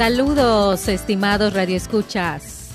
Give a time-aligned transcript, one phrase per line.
[0.00, 2.70] Saludos, estimados radioescuchas.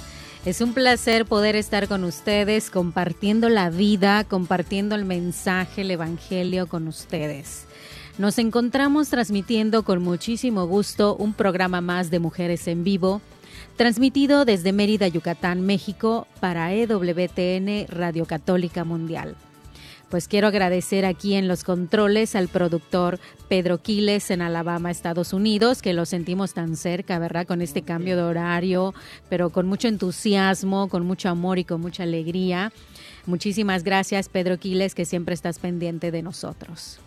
[0.45, 6.67] Es un placer poder estar con ustedes compartiendo la vida, compartiendo el mensaje, el evangelio
[6.67, 7.65] con ustedes.
[8.19, 13.21] Nos encontramos transmitiendo con muchísimo gusto un programa más de Mujeres en Vivo,
[13.75, 19.35] transmitido desde Mérida, Yucatán, México, para EWTN Radio Católica Mundial.
[20.15, 25.81] Pues quiero agradecer aquí en los controles al productor Pedro Quiles en Alabama, Estados Unidos,
[25.81, 27.45] que lo sentimos tan cerca, ¿verdad?
[27.45, 28.93] Con este cambio de horario,
[29.27, 32.71] pero con mucho entusiasmo, con mucho amor y con mucha alegría.
[33.25, 37.01] Muchísimas gracias, Pedro Quiles, que siempre estás pendiente de nosotros.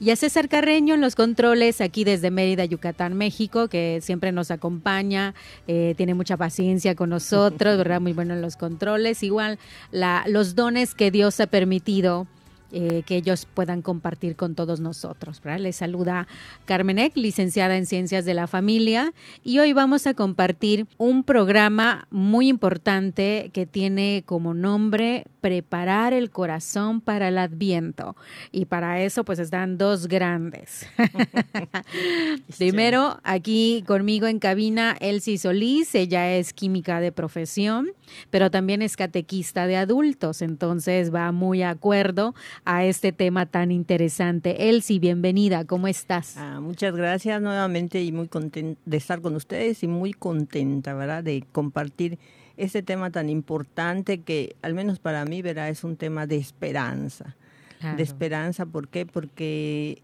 [0.00, 4.50] Y a César Carreño en los controles aquí desde Mérida, Yucatán, México, que siempre nos
[4.50, 5.34] acompaña,
[5.68, 8.00] eh, tiene mucha paciencia con nosotros, ¿verdad?
[8.00, 9.22] Muy bueno en los controles.
[9.22, 9.60] Igual
[9.92, 12.26] la, los dones que Dios ha permitido
[12.72, 15.40] eh, que ellos puedan compartir con todos nosotros.
[15.42, 15.60] ¿verdad?
[15.60, 16.28] Les saluda
[16.66, 19.12] Carmen Eck, licenciada en Ciencias de la Familia,
[19.42, 26.28] y hoy vamos a compartir un programa muy importante que tiene como nombre Preparar el
[26.30, 28.14] corazón para el Adviento.
[28.52, 30.86] Y para eso pues están dos grandes.
[32.58, 37.88] Primero, aquí conmigo en cabina, Elsie Solís, ella es química de profesión,
[38.28, 42.34] pero también es catequista de adultos, entonces va muy a acuerdo
[42.64, 44.68] a este tema tan interesante.
[44.68, 46.36] Elsie, bienvenida, ¿cómo estás?
[46.36, 51.24] Ah, muchas gracias nuevamente y muy contenta de estar con ustedes y muy contenta, ¿verdad?
[51.24, 52.18] De compartir
[52.56, 55.68] este tema tan importante que al menos para mí, ¿verdad?
[55.68, 57.36] Es un tema de esperanza.
[57.78, 57.96] Claro.
[57.96, 59.06] De esperanza, ¿por qué?
[59.06, 60.02] Porque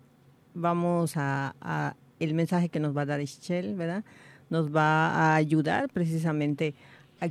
[0.55, 4.05] vamos a, a el mensaje que nos va a dar Ischel, ¿verdad?
[4.49, 6.77] Nos va a ayudar precisamente a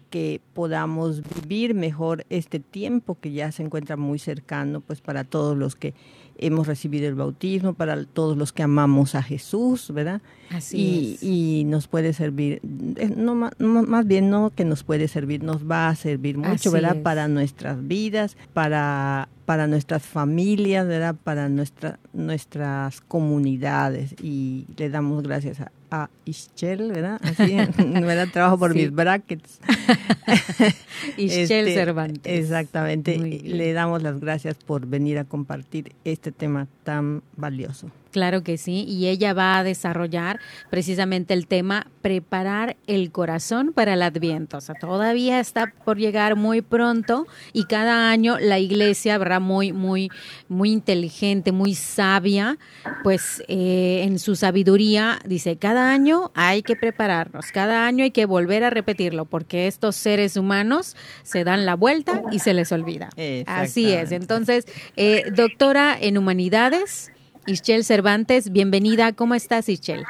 [0.09, 5.55] que podamos vivir mejor este tiempo que ya se encuentra muy cercano, pues para todos
[5.55, 5.93] los que
[6.37, 10.21] hemos recibido el bautismo, para todos los que amamos a Jesús, ¿verdad?
[10.49, 12.61] Así y, nos puede servir,
[12.97, 16.69] eh, no, más bien no que nos puede servir, nos va a servir mucho, Así
[16.69, 16.95] ¿verdad?
[16.97, 17.01] es.
[17.01, 21.15] Para nuestras vidas, para, para nuestras familias, ¿verdad?
[21.23, 24.13] Para nuestra, nuestras comunidades.
[24.21, 27.19] Y le damos gracias a, a Ischel, ¿verdad?
[27.23, 28.27] Así, ¿verdad?
[28.31, 28.79] Trabajo por Sí.
[28.79, 29.59] mis brackets.
[31.17, 32.39] Ischel Este, Cervantes.
[32.39, 33.17] Exactamente.
[33.17, 37.89] Le damos las gracias por venir a compartir este tema tan valioso.
[38.11, 40.34] Claro que sí, y ella va a desarrollar
[40.69, 44.57] precisamente el tema preparar el corazón para el Adviento.
[44.57, 49.41] O sea, todavía está por llegar muy pronto y cada año la iglesia, ¿verdad?
[49.41, 50.09] Muy, muy,
[50.47, 52.57] muy inteligente, muy sabia,
[53.03, 58.25] pues eh, en su sabiduría dice, cada año hay que prepararnos, cada año hay que
[58.25, 63.09] volver a repetirlo, porque estos seres humanos se dan la vuelta y se les olvida.
[63.45, 64.11] Así es.
[64.11, 64.65] Entonces,
[64.95, 67.11] eh, doctora en humanidades,
[67.47, 69.13] Ischel Cervantes, bienvenida.
[69.13, 70.03] ¿Cómo estás, Ischel?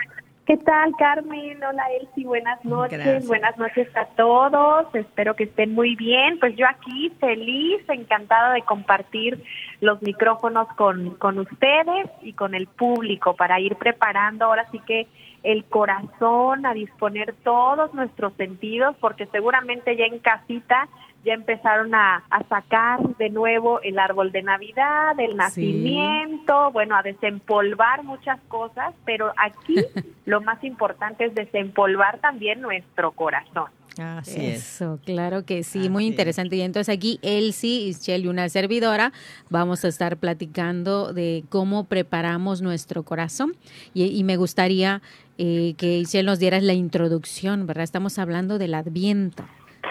[0.46, 1.58] ¿Qué tal, Carmen?
[1.64, 2.24] Hola, Elsie.
[2.24, 3.00] Buenas noches.
[3.00, 3.28] Gracias.
[3.28, 4.94] Buenas noches a todos.
[4.94, 6.38] Espero que estén muy bien.
[6.40, 9.44] Pues yo aquí feliz, encantada de compartir
[9.82, 15.08] los micrófonos con, con ustedes y con el público para ir preparando ahora sí que
[15.42, 20.88] el corazón, a disponer todos nuestros sentidos, porque seguramente ya en casita
[21.26, 25.36] ya empezaron a, a sacar de nuevo el árbol de Navidad, el Sí.
[25.38, 29.76] nacimiento, bueno, a desempolvar muchas cosas, pero aquí
[30.26, 33.66] lo más importante es desempolvar también nuestro corazón.
[33.98, 34.58] Así es.
[34.82, 36.12] Eso, claro que sí, Así muy es.
[36.12, 36.58] interesante.
[36.58, 39.14] Y entonces aquí Elsie, Ischel y una servidora
[39.50, 43.54] vamos a estar platicando de cómo preparamos nuestro corazón.
[43.94, 45.02] Y, y me gustaría
[45.38, 47.86] eh, que Ischel nos dieras la introducción, ¿verdad?
[47.86, 49.46] Estamos hablando del Adviento.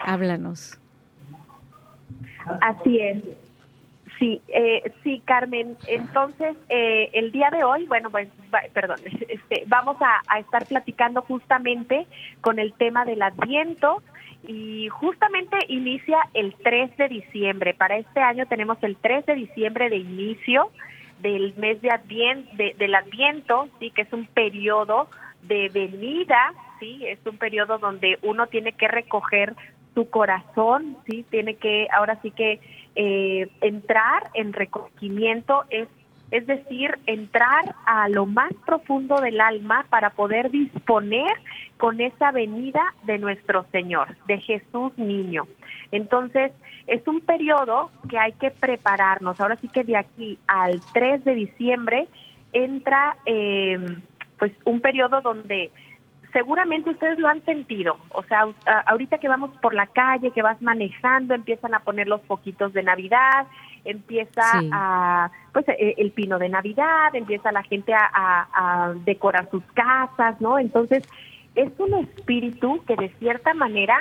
[0.04, 0.78] Háblanos.
[2.61, 3.23] Así es.
[4.19, 5.76] Sí, eh, sí, Carmen.
[5.88, 8.29] Entonces, eh, el día de hoy, bueno, pues,
[8.73, 8.99] perdón,
[9.29, 12.06] este, vamos a, estar platicando justamente
[12.41, 14.02] con el tema del Adviento
[14.46, 17.75] y justamente inicia el 3 de diciembre.
[17.75, 20.70] Para este año tenemos el 3 de diciembre de inicio
[21.20, 25.08] del mes de Adviento, del Adviento, sí, que es un periodo
[25.43, 29.55] de venida, sí, es un periodo donde uno tiene que recoger
[29.94, 32.61] su corazón, sí, tiene que, ahora sí que
[32.96, 35.88] eh, entrar en recogimiento es
[36.31, 41.31] es decir, entrar a lo más profundo del alma para poder disponer
[41.76, 45.46] con esa venida de nuestro Señor, de Jesús niño.
[45.93, 46.50] Entonces,
[46.88, 49.40] es un periodo que hay que prepararnos.
[49.40, 52.08] Ahora sí que de aquí al 3 de diciembre
[52.52, 53.79] entra eh,
[54.38, 55.70] pues un periodo donde
[56.34, 57.96] seguramente ustedes lo han sentido.
[58.10, 58.46] O sea,
[58.86, 62.82] ahorita que vamos por la calle, que vas manejando, empiezan a poner los poquitos de
[62.82, 63.46] Navidad,
[63.84, 64.42] empieza
[64.72, 70.58] a, pues, e, el pino de Navidad, empieza la gente a, decorar sus casas, ¿no?
[70.58, 71.04] Entonces,
[71.54, 73.96] es un espíritu que de cierta manera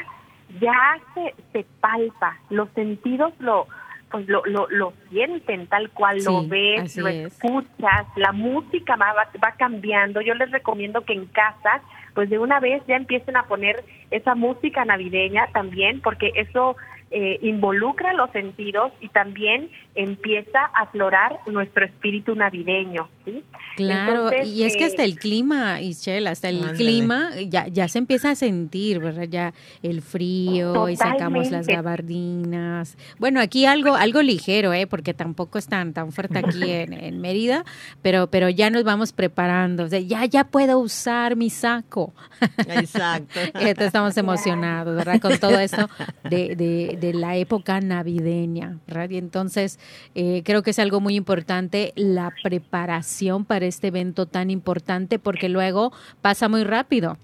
[0.60, 3.68] ya se, se palpa, los sentidos lo,
[4.14, 9.12] pues lo, lo, lo sienten tal cual lo ves, lo escuchas, la música va,
[9.44, 10.22] va cambiando.
[10.22, 11.82] Yo les recomiendo que en casa,
[12.14, 16.76] pues de una vez ya empiecen a poner esa música navideña también, porque eso
[17.10, 23.10] eh, involucra los sentidos y también empieza a aflorar nuestro espíritu navideño.
[23.26, 23.44] ¿Sí?
[23.76, 27.98] Claro, y es que hasta eh, el clima, Ischel, hasta el clima ya, ya se
[27.98, 29.28] empieza a sentir, ¿verdad?
[29.30, 32.98] Ya el frío y sacamos las gabardinas.
[33.18, 34.86] Bueno, aquí algo algo ligero, ¿eh?
[34.86, 37.66] Porque tampoco es tan, tan fuerte aquí en, en Mérida,
[38.02, 39.86] pero, pero ya nos vamos preparando.
[39.86, 42.14] O sea, ya, ya puedo usar mi saco.
[42.68, 43.40] Exacto.
[43.60, 45.20] estamos emocionados, ¿verdad?
[45.20, 45.90] Con todo esto
[46.30, 49.10] de, de de la época navideña, ¿verdad?
[49.10, 49.80] Y entonces
[50.16, 53.13] eh, creo que es algo muy importante la preparación
[53.48, 57.18] para este evento tan importante porque luego pasa muy rápido,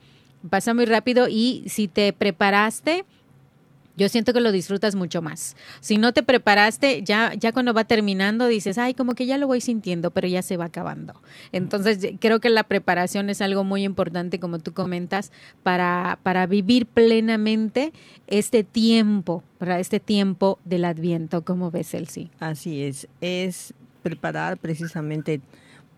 [0.49, 3.05] pasa muy rápido y si te preparaste,
[3.97, 5.57] yo siento que lo disfrutas mucho más.
[5.81, 9.45] Si no te preparaste, ya, ya cuando va terminando dices, ay, como que ya lo
[9.47, 11.21] voy sintiendo, pero ya se va acabando.
[11.51, 15.33] Entonces, creo que la preparación es algo muy importante, como tú comentas,
[15.63, 17.91] para, para vivir plenamente
[18.27, 21.43] este tiempo, para este tiempo del Adviento.
[21.43, 22.29] ¿Cómo ves, Elsie?
[22.39, 25.41] Así es, es preparar precisamente,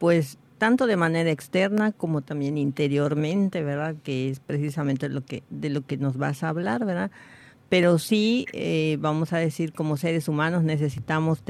[0.01, 3.95] pues, tanto de manera externa como también interiormente, ¿verdad?
[4.03, 7.11] Que es precisamente lo que, de lo que nos vas a hablar, ¿verdad?
[7.71, 11.41] pero sí, eh, vamos a decir, como seres humanos necesitamos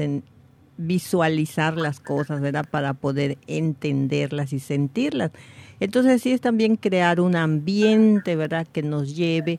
[0.76, 2.64] visualizar las cosas, ¿verdad?
[2.70, 5.32] Para poder entenderlas y sentirlas.
[5.80, 8.68] Entonces sí es también crear un ambiente, ¿verdad?
[8.70, 9.58] Que nos lleve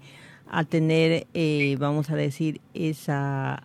[0.50, 3.62] a tener, eh, vamos a decir, esa,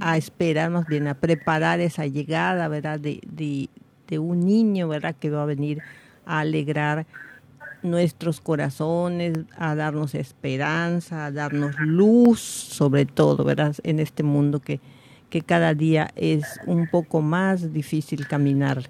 [0.00, 2.98] a esperar más bien, a preparar esa llegada, ¿verdad?
[4.08, 5.14] De un niño, ¿verdad?
[5.18, 5.82] Que va a venir
[6.24, 7.06] a alegrar
[7.82, 13.74] nuestros corazones, a darnos esperanza, a darnos luz, sobre todo, ¿verdad?
[13.82, 14.80] En este mundo que,
[15.30, 18.82] que cada día es un poco más difícil caminar,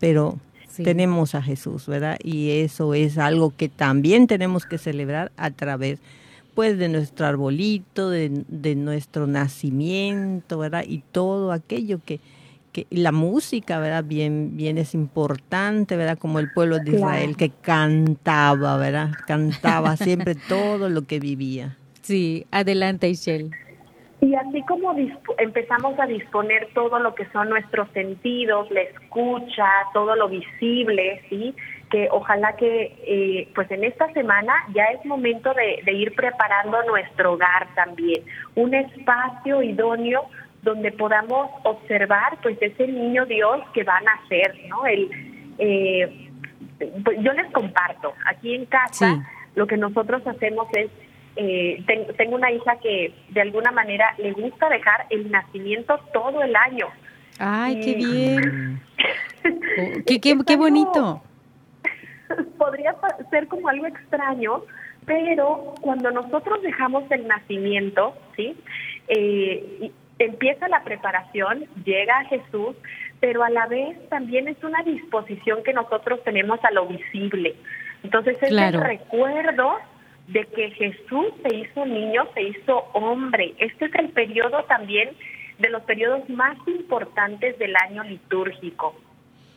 [0.00, 0.38] pero
[0.76, 2.18] tenemos a Jesús, ¿verdad?
[2.22, 5.98] Y eso es algo que también tenemos que celebrar a través
[6.54, 10.84] pues de nuestro arbolito, de, de nuestro nacimiento, ¿verdad?
[10.86, 12.20] Y todo aquello que,
[12.90, 14.04] la música, ¿verdad?
[14.04, 16.18] Bien, bien es importante, ¿verdad?
[16.18, 19.10] Como el pueblo de Israel que cantaba, ¿verdad?
[19.26, 21.76] Cantaba siempre todo lo que vivía.
[22.02, 23.50] Sí, adelante, Ishel.
[24.20, 24.96] Y así como
[25.38, 31.54] empezamos a disponer todo lo que son nuestros sentidos, la escucha, todo lo visible, ¿sí?
[31.88, 36.82] Que ojalá que eh, pues en esta semana ya es momento de, de ir preparando
[36.84, 38.24] nuestro hogar también,
[38.56, 40.24] un espacio idóneo
[40.68, 44.84] donde podamos observar pues ese niño Dios que va a nacer, ¿no?
[44.84, 45.10] El,
[45.58, 46.30] eh,
[47.02, 50.90] pues, yo les comparto, aquí en casa lo que nosotros hacemos es,
[51.36, 51.82] eh,
[52.18, 56.86] tengo una hija que de alguna manera le gusta dejar el nacimiento todo el año.
[57.38, 58.80] Ay, qué bien.
[59.80, 61.22] Oh, qué, qué, qué bonito.
[62.58, 62.94] Podría
[63.30, 64.62] ser como algo extraño,
[65.06, 68.56] pero cuando nosotros dejamos el nacimiento, ¿sí?
[69.06, 72.76] Eh, empieza la preparación, llega a Jesús,
[73.20, 77.54] pero a la vez también es una disposición que nosotros tenemos a lo visible.
[78.02, 79.78] Entonces es el recuerdo
[80.28, 83.54] de que Jesús se hizo niño, se hizo hombre.
[83.58, 85.10] Este es el periodo también
[85.58, 88.94] de los periodos más importantes del año litúrgico,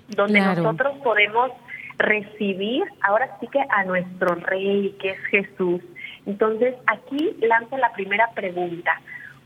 [0.07, 1.51] donde nosotros podemos
[1.97, 5.81] recibir ahora sí que a nuestro rey, que es Jesús.
[6.25, 8.99] Entonces aquí lanzo la primera pregunta.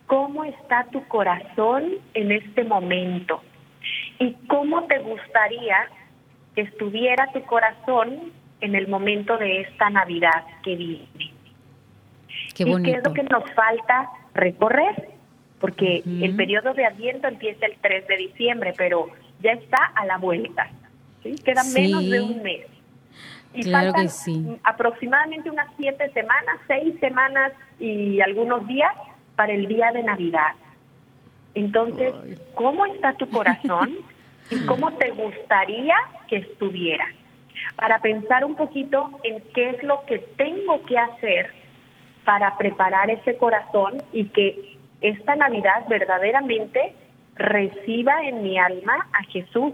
[0.08, 3.42] Cómo está tu corazón en este momento
[4.20, 5.88] y cómo te gustaría
[6.56, 8.32] que estuviera tu corazón
[8.62, 11.34] en el momento de esta Navidad que viene.
[12.56, 15.10] Qué ¿Y qué es lo que nos falta recorrer?
[15.60, 19.08] Porque el periodo de Adviento empieza el 3 de diciembre, pero
[19.42, 20.70] ya está a la vuelta.
[21.24, 21.36] ¿sí?
[21.44, 22.68] Queda menos de un mes.
[23.54, 24.58] Y claro faltan que sí.
[24.64, 28.92] aproximadamente unas siete semanas, seis semanas y algunos días
[29.36, 30.54] para el día de Navidad.
[31.54, 32.14] Entonces,
[32.54, 33.96] ¿cómo está tu corazón
[34.52, 35.96] y cómo te gustaría
[36.28, 37.06] que estuviera?
[37.76, 41.54] Para pensar un poquito en qué es lo que tengo que hacer
[42.26, 46.94] para preparar ese corazón y que esta Navidad verdaderamente
[47.36, 49.74] reciba en mi alma a Jesús.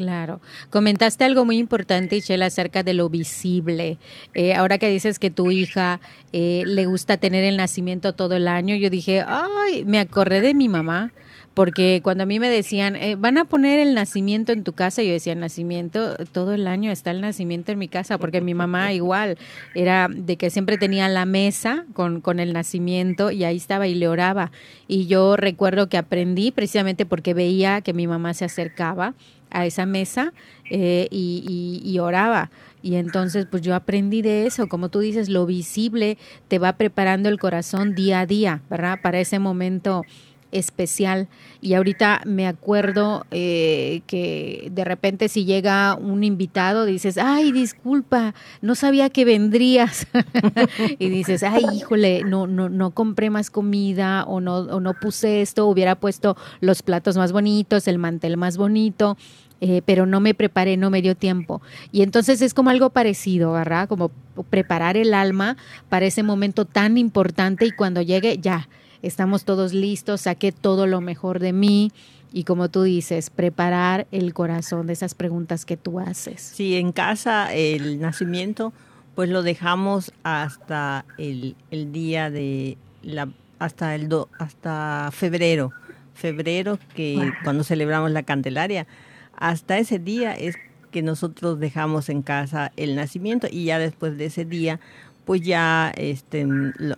[0.00, 0.40] Claro.
[0.70, 3.98] Comentaste algo muy importante, Michelle, acerca de lo visible.
[4.32, 6.00] Eh, ahora que dices que tu hija
[6.32, 10.54] eh, le gusta tener el nacimiento todo el año, yo dije, ay, me acordé de
[10.54, 11.12] mi mamá.
[11.52, 15.02] Porque cuando a mí me decían, eh, van a poner el nacimiento en tu casa,
[15.02, 18.92] yo decía, nacimiento, todo el año está el nacimiento en mi casa, porque mi mamá
[18.94, 19.36] igual
[19.74, 23.96] era de que siempre tenía la mesa con, con el nacimiento y ahí estaba y
[23.96, 24.52] le oraba.
[24.86, 29.14] Y yo recuerdo que aprendí precisamente porque veía que mi mamá se acercaba
[29.50, 30.32] a esa mesa
[30.70, 32.50] eh, y, y, y oraba.
[32.82, 36.16] Y entonces, pues yo aprendí de eso, como tú dices, lo visible
[36.48, 38.98] te va preparando el corazón día a día, ¿verdad?
[39.02, 40.02] Para ese momento
[40.52, 41.28] especial.
[41.60, 48.34] Y ahorita me acuerdo eh, que de repente si llega un invitado, dices, ay, disculpa,
[48.62, 50.06] no sabía que vendrías.
[50.98, 55.42] y dices, ay, híjole, no, no, no compré más comida o no, o no puse
[55.42, 59.16] esto, hubiera puesto los platos más bonitos, el mantel más bonito.
[59.62, 61.60] Eh, pero no me preparé, no me dio tiempo.
[61.92, 63.88] Y entonces es como algo parecido, ¿verdad?
[63.88, 64.10] Como
[64.48, 65.58] preparar el alma
[65.90, 68.68] para ese momento tan importante y cuando llegue, ya,
[69.02, 71.92] estamos todos listos, saqué todo lo mejor de mí
[72.32, 76.40] y como tú dices, preparar el corazón de esas preguntas que tú haces.
[76.40, 78.72] Sí, en casa el nacimiento
[79.14, 83.28] pues lo dejamos hasta el, el día de la
[83.60, 85.70] hasta el do, hasta febrero,
[86.14, 88.86] febrero que cuando celebramos la Candelaria,
[89.36, 90.56] hasta ese día es
[90.90, 94.80] que nosotros dejamos en casa el nacimiento y ya después de ese día
[95.30, 96.44] pues ya este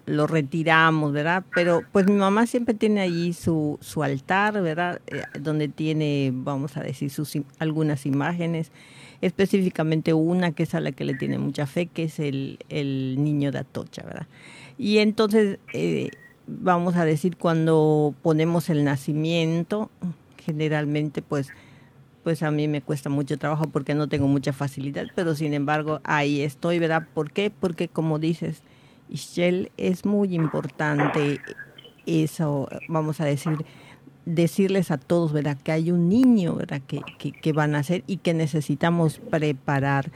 [0.07, 1.45] lo, retiramos, ¿verdad?
[1.55, 5.03] Pero pues mi mamá siempre tiene allí su, su altar, ¿verdad?
[5.07, 8.73] Eh, donde tiene, vamos a decir, sus algunas imágenes,
[9.21, 13.23] específicamente una que es a la que le tiene mucha fe, que es el, el
[13.23, 14.27] niño de Atocha, ¿verdad?
[14.79, 16.09] Y entonces, eh,
[16.47, 19.91] vamos a decir, cuando ponemos el nacimiento,
[20.39, 21.51] generalmente pues
[22.23, 26.00] pues a mí me cuesta mucho trabajo porque no tengo mucha facilidad, pero sin embargo
[26.05, 27.07] ahí estoy, ¿verdad?
[27.14, 27.50] ¿Por qué?
[27.50, 28.62] Porque como dices,
[29.09, 31.41] Ishel, es muy importante
[32.07, 33.64] eso, vamos a decir,
[34.25, 35.59] decirles a todos, ¿verdad?
[35.62, 36.81] Que hay un niño, ¿verdad?
[36.87, 40.11] Que, que, van a hacer y que necesitamos preparar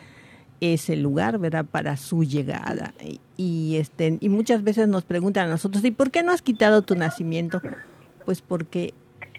[0.61, 1.65] ese lugar, ¿verdad?
[1.65, 2.95] Para su llegada.
[3.37, 6.83] Y, este, y muchas veces nos preguntan a nosotros, ¿y por qué no has quitado
[6.83, 7.61] tu nacimiento?
[8.25, 8.95] Pues porque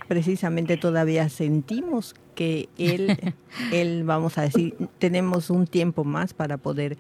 [0.08, 3.18] precisamente todavía sentimos que él,
[3.72, 6.98] él, vamos a decir, tenemos un tiempo más para poder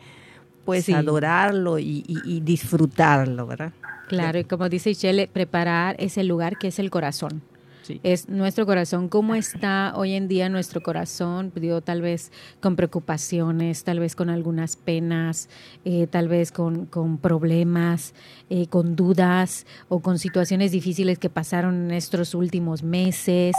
[0.65, 0.93] pues sí.
[0.93, 3.71] adorarlo y, y, y, disfrutarlo, ¿verdad?
[4.09, 7.41] Claro, y como dice Chele, preparar ese lugar que es el corazón.
[7.87, 8.01] Sí.
[8.03, 13.85] Es nuestro corazón, cómo está hoy en día nuestro corazón, digo, tal vez con preocupaciones,
[13.85, 15.49] tal vez con algunas penas,
[15.85, 18.13] eh, tal vez con, con problemas,
[18.49, 23.55] eh, con dudas o con situaciones difíciles que pasaron en estos últimos meses.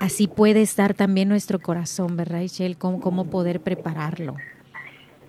[0.00, 2.76] Así puede estar también nuestro corazón, ¿verdad, Michelle?
[2.76, 4.36] ¿Cómo, cómo poder prepararlo?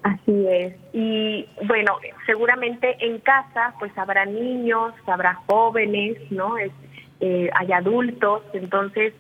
[0.04, 0.74] Así es.
[0.94, 6.58] Y bueno, seguramente en casa pues habrá niños, habrá jóvenes, ¿no?
[6.58, 6.72] Es,
[7.20, 8.44] eh, hay adultos.
[8.54, 9.14] Entonces,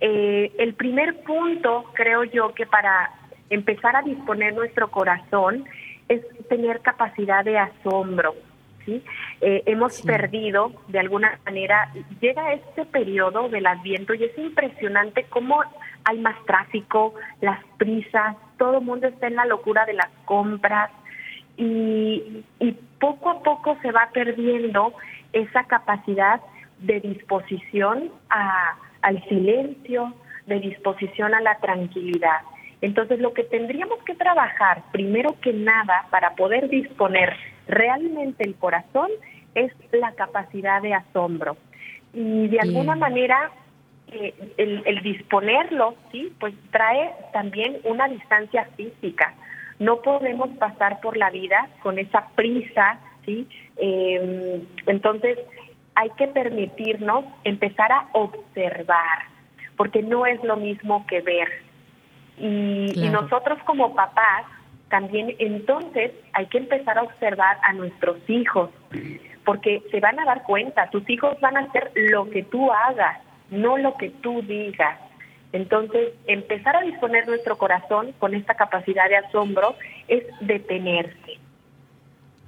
[0.00, 3.10] eh, el primer punto, creo yo, que para
[3.50, 5.64] empezar a disponer nuestro corazón
[6.08, 8.34] es tener capacidad de asombro.
[8.84, 9.02] ¿sí?
[9.40, 10.06] Eh, hemos sí.
[10.06, 15.62] perdido, de alguna manera, llega este periodo del adviento y es impresionante cómo
[16.04, 20.90] hay más tráfico, las prisas, todo el mundo está en la locura de las compras
[21.56, 24.92] y, y poco a poco se va perdiendo
[25.32, 26.40] esa capacidad
[26.80, 30.14] de disposición a, al silencio,
[30.46, 32.40] de disposición a la tranquilidad.
[32.80, 37.34] Entonces, lo que tendríamos que trabajar, primero que nada, para poder disponer
[37.66, 39.10] realmente el corazón,
[39.54, 41.56] es la capacidad de asombro.
[42.12, 42.98] Y de alguna Bien.
[42.98, 43.50] manera,
[44.08, 49.34] eh, el, el, disponerlo, sí, pues trae también una distancia física.
[49.78, 53.48] No podemos pasar por la vida con esa prisa, sí.
[53.78, 55.38] Eh, entonces,
[55.96, 59.24] hay que permitirnos empezar a observar,
[59.76, 61.48] porque no es lo mismo que ver.
[62.38, 64.44] Y, y nosotros como papás
[64.88, 68.70] también entonces hay que empezar a observar a nuestros hijos,
[69.44, 73.18] porque se van a dar cuenta, tus hijos van a hacer lo que tú hagas,
[73.50, 74.98] no lo que tú digas.
[75.52, 79.74] Entonces, empezar a disponer nuestro corazón con esta capacidad de asombro
[80.06, 81.38] es detenerse.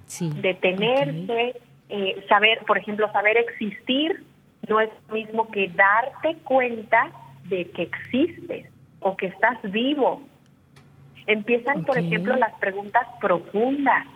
[0.07, 0.31] Sí.
[0.37, 4.25] Detenerse, eh, saber, por ejemplo, saber existir
[4.69, 7.11] no es lo mismo que darte cuenta
[7.45, 8.67] de que existes
[9.01, 10.23] o que estás vivo
[11.29, 14.07] Empiezan, por ejemplo, las preguntas profundas,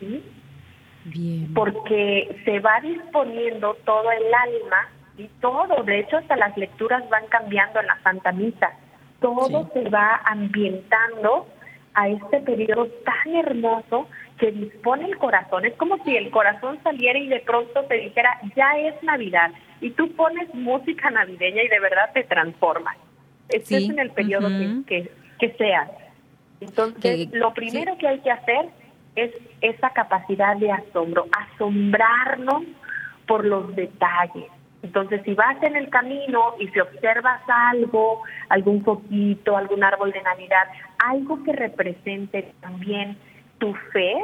[0.00, 0.24] ¿sí?
[1.04, 1.52] Bien.
[1.52, 4.88] Porque se va disponiendo todo el alma
[5.18, 8.70] y todo, de hecho hasta las lecturas van cambiando en la Santa Misa,
[9.20, 11.46] todo se va ambientando
[11.94, 14.08] a este periodo tan hermoso
[14.38, 15.64] que dispone el corazón.
[15.64, 19.90] Es como si el corazón saliera y de pronto te dijera, ya es Navidad, y
[19.90, 22.96] tú pones música navideña y de verdad te transformas.
[23.48, 25.90] Este es en el periodo que, que, que sea.
[26.60, 28.70] Entonces, lo primero que hay que hacer
[29.16, 32.64] es esa capacidad de asombro, asombrarnos
[33.26, 34.50] por los detalles.
[34.82, 40.20] Entonces, si vas en el camino y si observas algo, algún foquito, algún árbol de
[40.22, 40.68] Navidad,
[41.04, 43.16] algo que represente también
[43.58, 44.14] tu fe,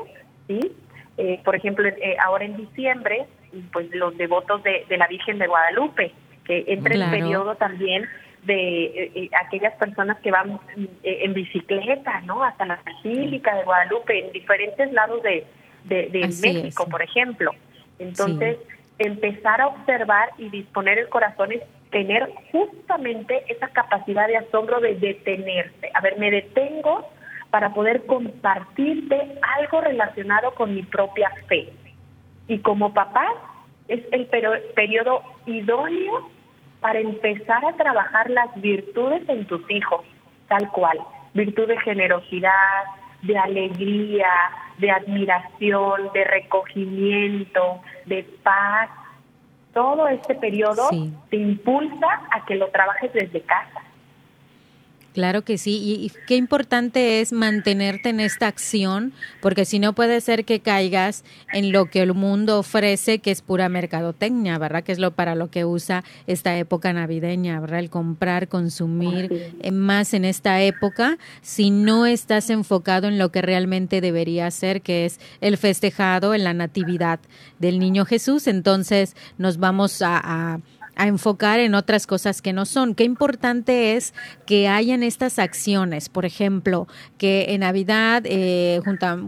[0.46, 0.72] ¿sí?
[1.16, 3.26] Eh, por ejemplo, eh, ahora en diciembre,
[3.72, 6.12] pues los devotos de, la Virgen de Guadalupe,
[6.44, 8.08] que entra el periodo también
[8.44, 10.58] de eh, eh, aquellas personas que van
[11.02, 12.42] en bicicleta, ¿no?
[12.42, 15.46] Hasta la Basílica de Guadalupe, en diferentes lados de,
[15.84, 17.50] de, México, por ejemplo.
[17.98, 18.56] Entonces,
[18.98, 21.60] empezar a observar y disponer el corazón es
[21.90, 25.90] tener justamente esa capacidad de asombro de detenerse.
[25.94, 27.08] A ver, me detengo
[27.50, 31.72] para poder compartirte algo relacionado con mi propia fe.
[32.46, 33.26] Y como papá,
[33.88, 36.30] es el periodo idóneo
[36.80, 40.04] para empezar a trabajar las virtudes en tus hijos,
[40.48, 40.98] tal cual,
[41.34, 42.84] virtud de generosidad,
[43.22, 44.30] de alegría,
[44.78, 48.88] de admiración, de recogimiento, de paz.
[49.72, 50.88] Todo este periodo
[51.30, 53.82] te impulsa a que lo trabajes desde casa.
[55.12, 60.20] Claro que sí, y, qué importante es mantenerte en esta acción, porque si no puede
[60.20, 64.84] ser que caigas en lo que el mundo ofrece, que es pura mercadotecnia, ¿verdad?
[64.84, 67.80] Que es lo para lo que usa esta época navideña, ¿verdad?
[67.80, 74.00] El comprar, consumir más en esta época, si no estás enfocado en lo que realmente
[74.00, 77.18] debería ser, que es el festejado en la natividad
[77.58, 80.60] del niño Jesús, entonces nos vamos a a
[80.96, 82.94] enfocar en otras cosas que no son.
[82.94, 84.14] Qué importante es
[84.46, 86.86] que hayan estas acciones, por ejemplo,
[87.18, 88.80] que en Navidad eh,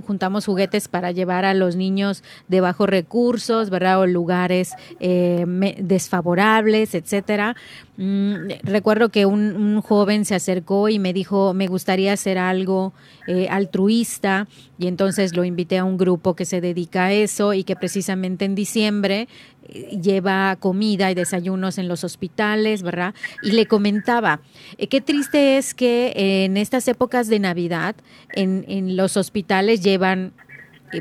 [0.06, 4.00] juntamos juguetes para llevar a los niños de bajos recursos, ¿verdad?
[4.00, 5.44] O lugares eh,
[5.78, 7.56] desfavorables, etcétera.
[7.96, 12.92] Mm, recuerdo que un, joven se acercó y me dijo, me gustaría hacer algo
[13.26, 14.48] eh, altruista
[14.78, 18.44] y entonces lo invité a un grupo que se dedica a eso y que precisamente
[18.44, 19.28] en diciembre
[19.68, 23.14] lleva comida y desayunos en los hospitales, ¿verdad?
[23.42, 24.40] Y le comentaba,
[24.78, 27.94] eh, qué triste es que en estas épocas de Navidad
[28.34, 30.32] en, en los hospitales llevan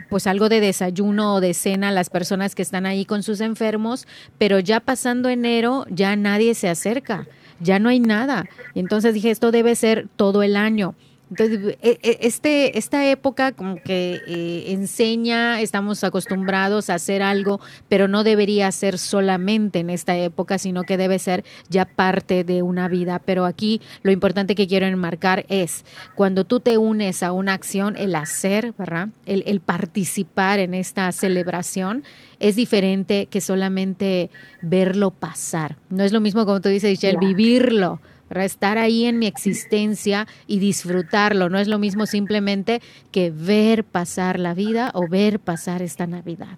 [0.09, 4.07] pues algo de desayuno o de cena las personas que están ahí con sus enfermos,
[4.37, 7.27] pero ya pasando enero ya nadie se acerca,
[7.59, 8.45] ya no hay nada.
[8.73, 10.95] Y entonces dije, esto debe ser todo el año.
[11.31, 17.61] Entonces, e, e, este, esta época como que eh, enseña, estamos acostumbrados a hacer algo,
[17.87, 22.61] pero no debería ser solamente en esta época, sino que debe ser ya parte de
[22.61, 23.19] una vida.
[23.25, 27.95] Pero aquí lo importante que quiero enmarcar es cuando tú te unes a una acción,
[27.95, 29.07] el hacer, ¿verdad?
[29.25, 32.03] El, el participar en esta celebración
[32.39, 34.29] es diferente que solamente
[34.61, 35.77] verlo pasar.
[35.89, 38.01] No es lo mismo como tú dices, el vivirlo
[38.39, 41.49] estar ahí en mi existencia y disfrutarlo.
[41.49, 46.57] No es lo mismo simplemente que ver pasar la vida o ver pasar esta Navidad.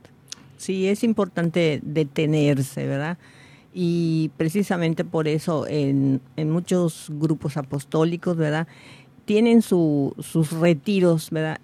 [0.58, 3.18] Sí, es importante detenerse, ¿verdad?
[3.74, 8.68] Y precisamente por eso en, muchos grupos apostólicos, ¿verdad?
[9.26, 11.60] Tienen sus retiros, ¿verdad?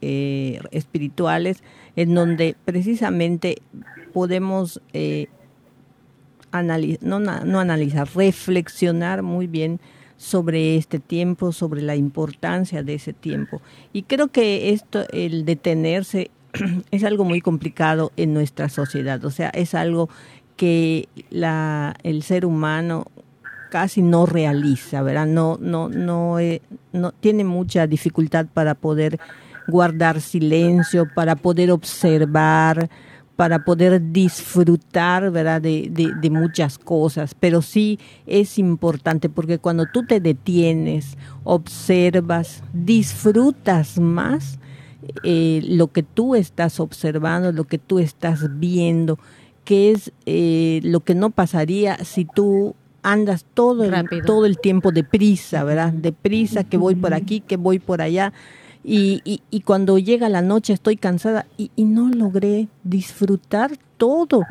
[0.00, 1.62] Eh, espirituales,
[1.96, 3.62] en donde precisamente
[4.12, 5.28] podemos eh,
[6.52, 9.80] no, no analizar, reflexionar muy bien
[10.16, 13.62] sobre este tiempo, sobre la importancia de ese tiempo.
[13.92, 16.30] Y creo que esto, el detenerse,
[16.90, 19.24] es algo muy complicado en nuestra sociedad.
[19.24, 20.08] O sea, es algo
[20.56, 23.06] que la, el ser humano
[23.70, 25.26] casi no realiza, ¿verdad?
[25.26, 29.20] No, no, no, eh, no tiene mucha dificultad para poder
[29.68, 32.88] guardar silencio, para poder observar,
[33.38, 35.62] para poder disfrutar, ¿verdad?
[35.62, 44.00] De, de, muchas cosas, pero sí es importante porque cuando tú te detienes, observas, disfrutas
[44.00, 44.58] más
[45.22, 49.20] eh, lo que tú estás observando, lo que tú estás viendo,
[49.64, 52.74] que es eh, lo que no pasaría si tú
[53.04, 53.94] andas todo el,
[54.26, 55.92] todo el tiempo deprisa, ¿verdad?
[55.92, 58.32] Deprisa, que voy por aquí, que voy por allá.
[58.84, 64.42] Y, y, cuando llega la noche estoy cansada y, y, no logré disfrutar todo,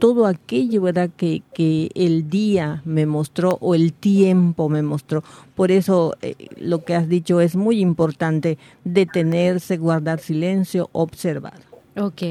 [0.00, 1.10] todo aquello ¿verdad?
[1.16, 5.22] Que, que el día me mostró o el tiempo me mostró.
[5.54, 11.66] Por eso eh, lo que has dicho es muy importante, detenerse, guardar silencio, observar.
[11.98, 12.22] Ok,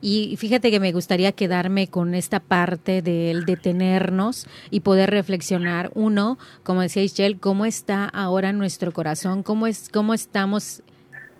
[0.00, 6.36] y fíjate que me gustaría quedarme con esta parte del detenernos y poder reflexionar, uno,
[6.64, 10.82] como decía Ishel, cómo está ahora nuestro corazón, cómo, es, cómo estamos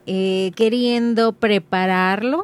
[0.06, 2.42] eh, queriendo prepararlo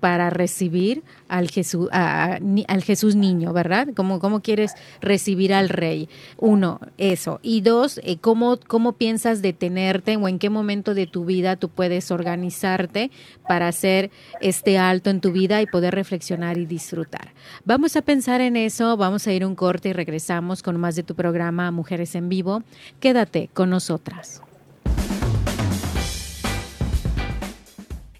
[0.00, 3.88] para recibir al Jesús, al Jesús niño, ¿verdad?
[3.94, 6.08] ¿Cómo, ¿Cómo quieres recibir al rey?
[6.36, 7.40] Uno, eso.
[7.42, 11.68] Y dos, eh, ¿cómo, ¿cómo piensas detenerte o en qué momento de tu vida tú
[11.68, 13.10] puedes organizarte
[13.46, 17.32] para hacer este alto en tu vida y poder reflexionar y disfrutar?
[17.64, 21.02] Vamos a pensar en eso, vamos a ir un corte y regresamos con más de
[21.02, 22.62] tu programa Mujeres en Vivo.
[23.00, 24.42] Quédate con nosotras.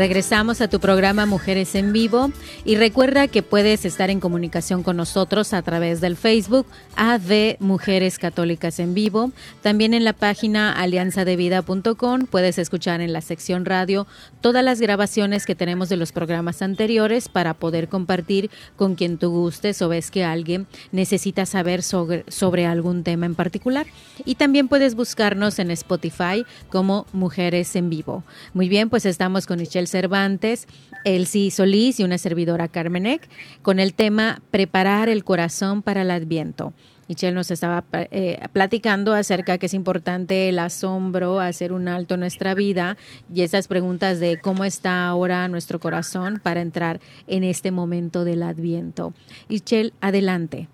[0.00, 2.32] Regresamos a tu programa Mujeres en Vivo
[2.64, 8.18] y recuerda que puedes estar en comunicación con nosotros a través del Facebook AV Mujeres
[8.18, 9.30] Católicas en Vivo.
[9.60, 14.06] También en la página alianzadevida.com puedes escuchar en la sección radio
[14.40, 19.28] todas las grabaciones que tenemos de los programas anteriores para poder compartir con quien tú
[19.28, 23.86] gustes o ves que alguien necesita saber sobre, sobre algún tema en particular.
[24.24, 28.24] Y también puedes buscarnos en Spotify como Mujeres en Vivo.
[28.54, 30.66] Muy bien, pues estamos con Michelle Cervantes,
[31.04, 33.28] Elsie Solís y una servidora Carmenek
[33.62, 36.72] con el tema Preparar el corazón para el Adviento.
[37.10, 42.20] Michelle nos estaba eh, platicando acerca que es importante el asombro, hacer un alto en
[42.20, 42.96] nuestra vida
[43.34, 48.44] y esas preguntas de cómo está ahora nuestro corazón para entrar en este momento del
[48.44, 49.12] Adviento.
[49.48, 50.68] Michelle, adelante.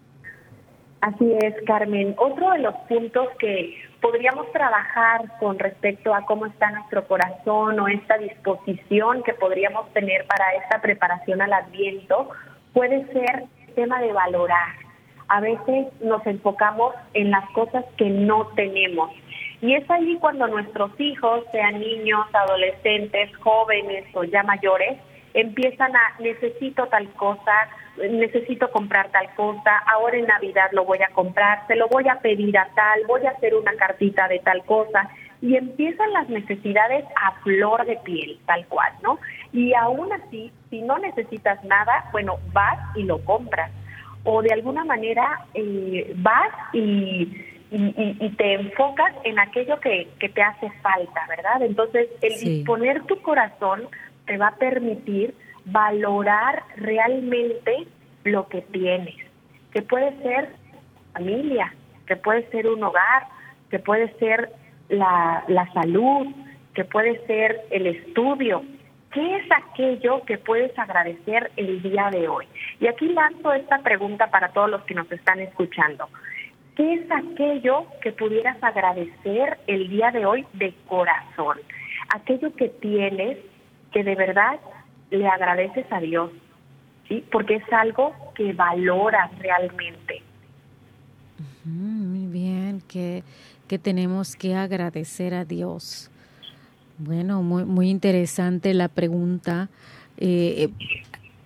[1.00, 2.14] Así es, Carmen.
[2.18, 7.88] Otro de los puntos que podríamos trabajar con respecto a cómo está nuestro corazón o
[7.88, 12.30] esta disposición que podríamos tener para esta preparación al adviento
[12.72, 13.44] puede ser
[13.76, 14.74] tema de valorar.
[15.28, 19.10] A veces nos enfocamos en las cosas que no tenemos.
[19.60, 24.98] Y es ahí cuando nuestros hijos, sean niños, adolescentes, jóvenes o ya mayores,
[25.34, 27.52] empiezan a necesito tal cosa,
[28.10, 32.20] necesito comprar tal cosa, ahora en Navidad lo voy a comprar, se lo voy a
[32.20, 35.08] pedir a tal, voy a hacer una cartita de tal cosa
[35.40, 39.18] y empiezan las necesidades a flor de piel, tal cual, ¿no?
[39.52, 43.70] Y aún así, si no necesitas nada, bueno, vas y lo compras
[44.24, 47.30] o de alguna manera eh, vas y,
[47.70, 51.62] y, te enfocas en aquello que, que, te hace falta, ¿verdad?
[51.62, 53.88] Entonces, el disponer tu corazón
[54.26, 55.34] te va a permitir
[55.66, 57.86] valorar realmente
[58.24, 59.16] lo que tienes,
[59.72, 60.48] que puede ser
[61.12, 61.74] familia,
[62.06, 63.24] que puede ser un hogar,
[63.70, 64.50] que puede ser
[64.88, 66.28] la, la salud,
[66.74, 68.62] que puede ser el estudio.
[69.12, 72.46] ¿Qué es aquello que puedes agradecer el día de hoy?
[72.80, 76.08] Y aquí lanzo esta pregunta para todos los que nos están escuchando.
[76.76, 81.58] ¿Qué es aquello que pudieras agradecer el día de hoy de corazón?
[82.14, 83.38] Aquello que tienes
[83.92, 84.60] que de verdad
[85.10, 86.30] le agradeces a Dios,
[87.08, 87.24] ¿sí?
[87.30, 90.22] Porque es algo que valoras realmente.
[91.64, 93.22] Muy bien, que,
[93.68, 96.10] que tenemos que agradecer a Dios.
[96.98, 99.68] Bueno, muy, muy interesante la pregunta.
[100.16, 100.70] Eh,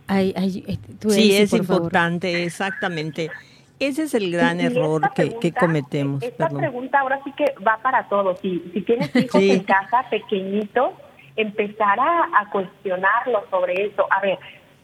[0.07, 0.35] hay,
[0.67, 3.31] eh, sí, es importante, exactamente.
[3.79, 6.23] Ese es el gran error que, cometemos.
[6.23, 8.39] Esta pregunta ahora sí que va para todos.
[8.41, 10.91] Si, si tienes hijos en casa pequeñitos,
[11.37, 14.07] empezar a, a cuestionarlo sobre eso.
[14.11, 14.39] A ver,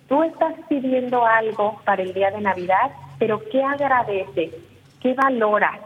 [0.09, 4.53] tú estás pidiendo algo para el día de Navidad, pero ¿qué agradeces?
[5.01, 5.79] ¿Qué valoras?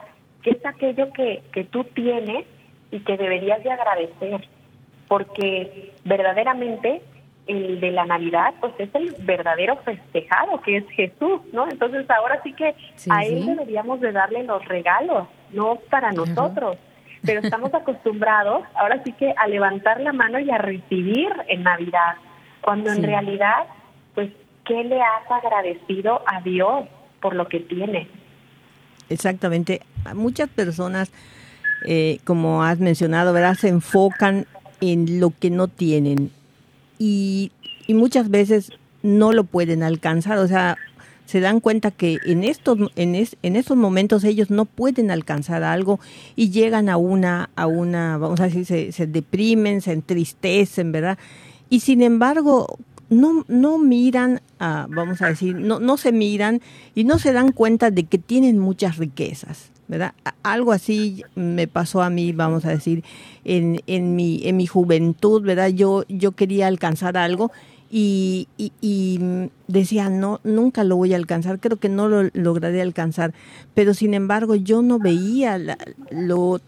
[0.43, 2.47] ¿Qué es aquello que, que tú tienes
[2.91, 4.49] y que deberías de agradecer?
[5.09, 7.03] Porque verdaderamente
[7.47, 11.69] el de la Navidad, pues es el verdadero festejado, que es Jesús, ¿no?
[11.69, 12.75] Entonces ahora sí que
[13.11, 16.77] a Él deberíamos de darle los regalos, no para nosotros.
[17.25, 22.17] Pero estamos acostumbrados ahora sí que a levantar la mano y a recibir en Navidad,
[22.63, 23.65] cuando en realidad,
[24.15, 24.31] pues,
[24.65, 26.87] ¿qué le has agradecido a Dios
[27.21, 28.09] por lo que tiene?
[29.09, 29.83] Exactamente.
[30.15, 31.13] Muchas personas,
[31.87, 33.55] eh, como has mencionado, ¿verdad?
[33.55, 34.47] Se enfocan
[34.81, 36.31] en lo que no tienen
[36.99, 37.53] y,
[37.87, 40.39] y muchas veces no lo pueden alcanzar.
[40.39, 40.77] O sea,
[41.31, 46.01] se dan cuenta que en estos en, en estos momentos ellos no pueden alcanzar algo
[46.35, 51.19] y llegan a una a una vamos a decir se, deprimen se entristecen verdad
[51.69, 52.79] y sin embargo
[53.11, 56.61] no no miran vamos a decir no no se miran
[56.97, 62.03] y no se dan cuenta de que tienen muchas riquezas verdad algo así me pasó
[62.03, 63.05] a mí vamos a decir
[63.45, 67.53] en, en mi en mi juventud verdad yo yo quería alcanzar algo
[67.93, 68.49] y,
[69.67, 73.35] decía, no, nunca lo voy a alcanzar, creo que no lo lograré alcanzar,
[73.75, 75.59] pero sin embargo yo no veía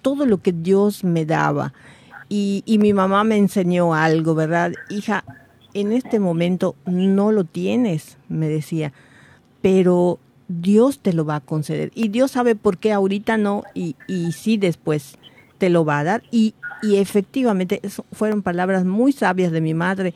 [0.02, 1.72] todo lo que Dios me daba.
[2.28, 4.72] Y, mi mamá me enseñó algo, ¿verdad?
[4.88, 5.24] Hija,
[5.74, 8.92] en este momento no lo tienes, me decía,
[9.60, 11.92] pero Dios te lo va a conceder.
[11.94, 13.96] Y Dios sabe por qué ahorita no y,
[14.32, 15.18] sí después
[15.58, 16.22] te lo va a dar.
[16.32, 17.80] Y efectivamente,
[18.12, 20.14] fueron palabras muy sabias de mi madre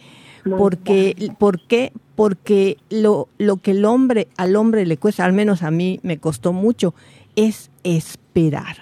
[0.56, 1.92] porque, ¿Por qué?
[2.14, 6.18] Porque lo, lo que el hombre, al hombre le cuesta, al menos a mí me
[6.18, 6.94] costó mucho,
[7.34, 8.76] es esperar.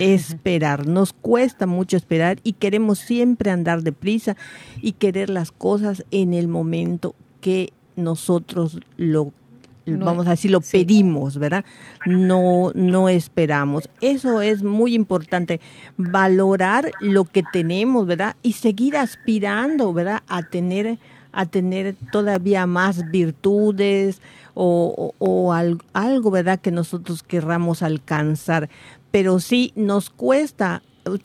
[0.00, 4.36] Esperar, nos cuesta mucho esperar y queremos siempre andar deprisa
[4.82, 9.32] y querer las cosas en el momento que nosotros lo
[9.86, 11.64] vamos a decir, lo pedimos, ¿verdad?
[12.04, 13.88] No, no esperamos.
[14.00, 15.60] Eso es muy importante,
[15.96, 18.36] valorar lo que tenemos, ¿verdad?
[18.42, 20.22] Y seguir aspirando, ¿verdad?
[20.28, 20.98] A tener,
[21.32, 24.20] a tener todavía más virtudes
[24.54, 25.52] o, o,
[25.92, 26.60] algo, ¿verdad?
[26.60, 28.68] Que nosotros querramos alcanzar.
[29.10, 30.82] Pero sí nos cuesta,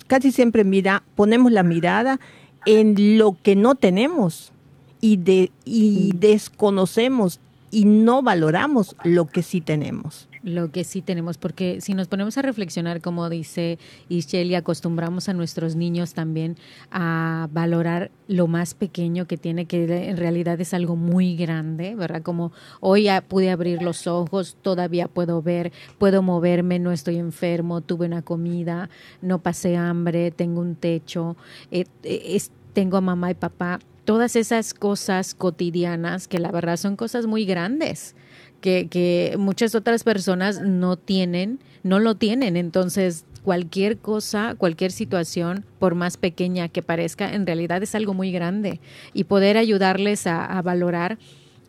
[0.08, 2.20] casi siempre mira, ponemos la mirada
[2.66, 4.52] en lo que no tenemos
[5.00, 7.40] y, de, y desconocemos
[7.72, 10.28] y no valoramos lo que sí tenemos.
[10.44, 13.78] Lo que sí tenemos, porque si nos ponemos a reflexionar, como dice
[14.10, 16.58] Ishel, y acostumbramos a nuestros niños también
[16.90, 22.24] a valorar lo más pequeño que tiene, que en realidad es algo muy grande, ¿verdad?
[22.24, 27.82] Como hoy ya pude abrir los ojos, todavía puedo ver, puedo moverme, no estoy enfermo,
[27.82, 28.90] tuve una comida,
[29.22, 31.38] no pasé hambre, tengo un techo,
[31.70, 32.42] eh, eh,
[32.74, 37.46] tengo a mamá y papá todas esas cosas cotidianas que la verdad son cosas muy
[37.46, 38.16] grandes.
[38.62, 42.58] Que, que muchas otras personas no tienen, no lo tienen.
[42.58, 48.32] Entonces, cualquier cosa, cualquier situación, por más pequeña que parezca, en realidad es algo muy
[48.32, 48.80] grande.
[49.14, 51.18] Y poder ayudarles a, a, valorar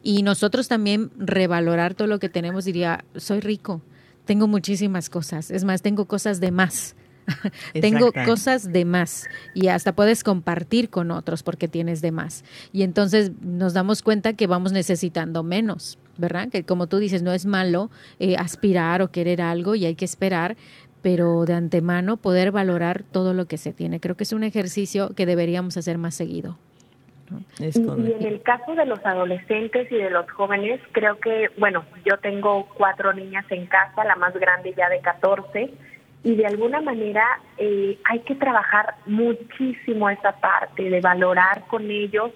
[0.03, 3.81] y nosotros también revalorar todo lo que tenemos, diría, soy rico,
[4.25, 6.95] tengo muchísimas cosas, es más, tengo cosas de más.
[7.81, 12.45] Tengo cosas de más y hasta puedes compartir con otros porque tienes de más.
[12.73, 16.49] Y entonces nos damos cuenta que vamos necesitando menos, ¿verdad?
[16.49, 20.05] Que como tú dices, no es malo eh, aspirar o querer algo y hay que
[20.05, 20.57] esperar,
[21.03, 24.01] pero de antemano poder valorar todo lo que se tiene.
[24.01, 26.59] Creo que es un ejercicio que deberíamos hacer más seguido.
[27.59, 32.19] y, en el caso de los adolescentes y de los jóvenes, creo que, bueno, yo
[32.19, 35.73] tengo cuatro niñas en casa, la más grande ya de 14
[36.25, 42.31] y de alguna manera eh, hay que trabajar muchísimo esa parte de valorar con ellos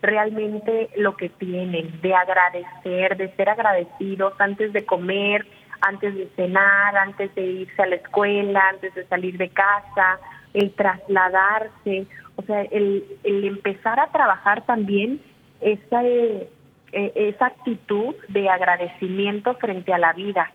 [0.00, 5.46] realmente lo que tienen, de agradecer, de ser agradecidos antes de comer,
[5.80, 10.18] antes de cenar, antes de irse a la escuela, antes de salir de casa,
[10.54, 15.20] el trasladarse, o sea, el, empezar a trabajar también
[15.60, 16.48] esa, eh,
[16.92, 20.52] esa actitud de agradecimiento frente a la vida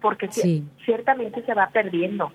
[0.00, 0.28] porque
[0.84, 2.32] ciertamente se va perdiendo.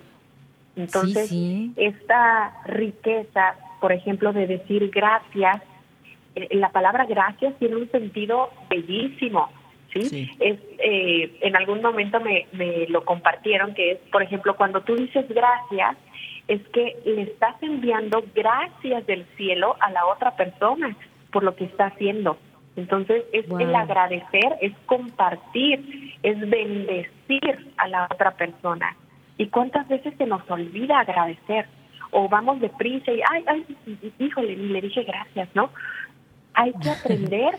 [0.76, 1.32] Entonces,
[1.76, 5.62] esta riqueza, por ejemplo, de decir gracias,
[6.34, 9.50] eh, la palabra gracias tiene un sentido bellísimo.
[9.92, 10.30] ¿sí?
[10.38, 14.94] Es, eh, en algún momento me, me lo compartieron, que es, por ejemplo, cuando tú
[14.96, 15.96] dices gracias,
[16.48, 20.96] es que le estás enviando gracias del cielo a la otra persona
[21.32, 22.38] por lo que está haciendo.
[22.76, 28.94] Entonces, es el agradecer, es compartir, es bendecir a la otra persona.
[29.38, 31.66] ¿Y cuántas veces se nos olvida agradecer?
[32.10, 33.76] O vamos deprisa y, ay, ay,
[34.18, 35.70] híjole, le dije gracias, ¿no?
[36.54, 37.54] Hay que aprender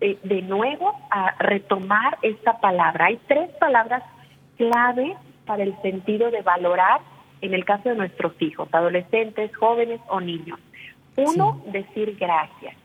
[0.00, 3.06] eh, de nuevo a retomar esta palabra.
[3.06, 4.02] Hay tres palabras
[4.56, 7.00] clave para el sentido de valorar
[7.40, 10.58] en el caso de nuestros hijos, adolescentes, jóvenes o niños.
[11.16, 12.76] Uno, decir gracias.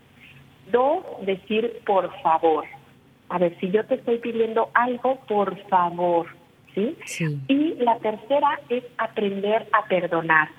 [0.72, 2.66] Dos, decir por favor.
[3.30, 6.28] A ver, si yo te estoy pidiendo algo, por favor.
[6.74, 6.98] ¿sí?
[7.48, 10.50] Y la tercera es aprender a perdonar.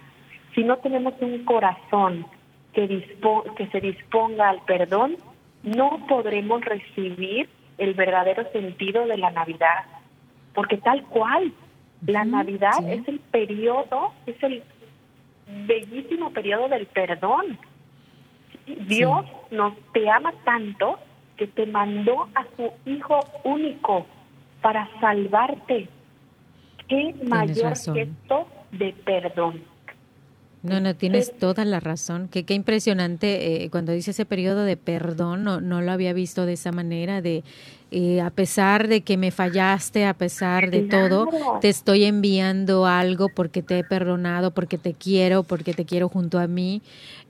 [0.55, 2.27] Si no tenemos un corazón
[2.73, 2.87] que,
[3.57, 5.17] que se disponga al perdón,
[5.62, 9.85] no podremos recibir el verdadero sentido de la Navidad.
[10.55, 11.53] Porque tal cual,
[12.07, 14.62] la Navidad es el periodo, es el
[15.67, 17.59] bellísimo periodo del perdón.
[18.66, 20.98] Dios nos te ama tanto
[21.37, 24.07] que te mandó a su Hijo único
[24.62, 25.88] para salvarte.
[26.88, 29.62] ¿Qué mayor gesto de perdón?
[30.64, 32.29] No, no, tienes toda la razón.
[32.31, 36.46] Qué, qué impresionante eh, cuando dice ese periodo de perdón, no, no lo había visto
[36.46, 37.44] de esa manera, de
[37.90, 41.29] eh, a pesar de que me fallaste, a pesar de todo,
[41.61, 46.40] te estoy enviando algo porque te he perdonado, porque te quiero, porque te quiero junto
[46.40, 46.83] a mí.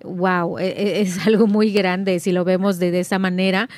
[0.02, 3.68] Wow, e, e, es, algo muy grande si lo vemos de, esa manera.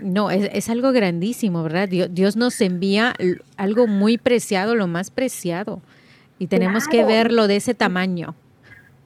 [0.00, 1.88] No, es, es, algo grandísimo, ¿verdad?
[1.88, 3.14] Dios, Dios, nos envía
[3.56, 5.82] algo muy preciado, lo más preciado,
[6.38, 8.34] y tenemos que verlo de ese tamaño.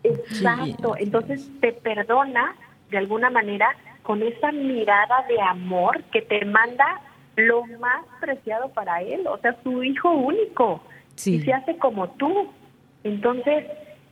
[0.02, 2.54] Exacto, entonces te perdona
[2.90, 7.00] de alguna manera con esa mirada de amor que te manda
[7.36, 10.82] lo más preciado para él, o sea, su hijo único,
[11.24, 12.52] y se hace como tú.
[13.04, 13.64] Entonces,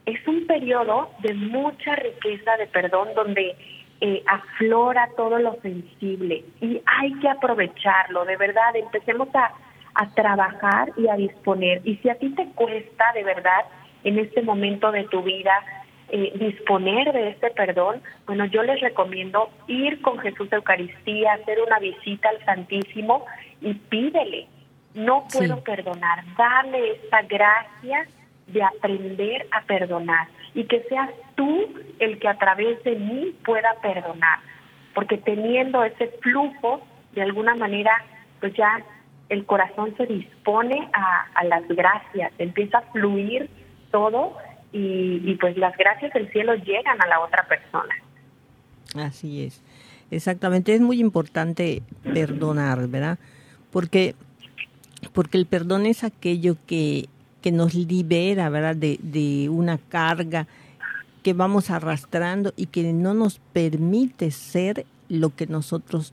[0.07, 3.57] es un periodo de mucha riqueza de perdón donde
[4.01, 9.53] eh, aflora todo lo sensible y hay que aprovecharlo, de verdad, empecemos a,
[9.95, 11.81] a trabajar y a disponer.
[11.85, 13.65] Y si a ti te cuesta, de verdad,
[14.07, 15.53] en este momento de tu vida,
[16.11, 21.59] eh, disponer de este perdón, bueno, yo les recomiendo ir con Jesús a Eucaristía, hacer
[21.61, 23.27] una visita al Santísimo
[23.61, 24.47] y pídele,
[24.95, 28.07] no puedo perdonar, dale esta gracia
[28.47, 31.67] de aprender a perdonar y que seas tú
[31.99, 34.39] el que a través de mí pueda perdonar,
[34.95, 36.81] porque teniendo ese flujo,
[37.13, 38.05] de alguna manera,
[38.39, 38.85] pues ya
[39.31, 43.51] el corazón se dispone a, a las gracias, empieza a fluir
[43.97, 44.37] todo
[44.73, 47.95] y, pues las gracias del cielo llegan a la otra persona.
[48.95, 49.63] Así es,
[50.11, 53.19] exactamente, es muy importante perdonar, ¿verdad?
[53.73, 54.15] Porque,
[55.15, 57.07] porque el perdón es aquello que,
[57.41, 58.77] que nos libera, ¿verdad?
[58.77, 60.47] De, de una carga
[61.23, 66.13] que vamos arrastrando y que no nos permite ser lo que nosotros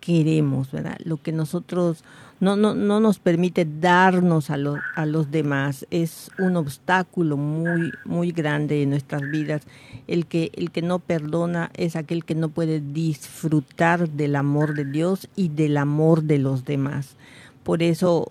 [0.00, 0.98] queremos, ¿verdad?
[1.04, 2.02] Lo que nosotros
[2.40, 5.86] no, no, no nos permite darnos a, los a los demás.
[5.90, 9.62] Es un obstáculo muy, muy grande en nuestras vidas.
[10.08, 14.86] El que, el que no perdona es aquel que no puede disfrutar del amor de
[14.86, 17.16] Dios y del amor de los demás.
[17.62, 18.26] Por eso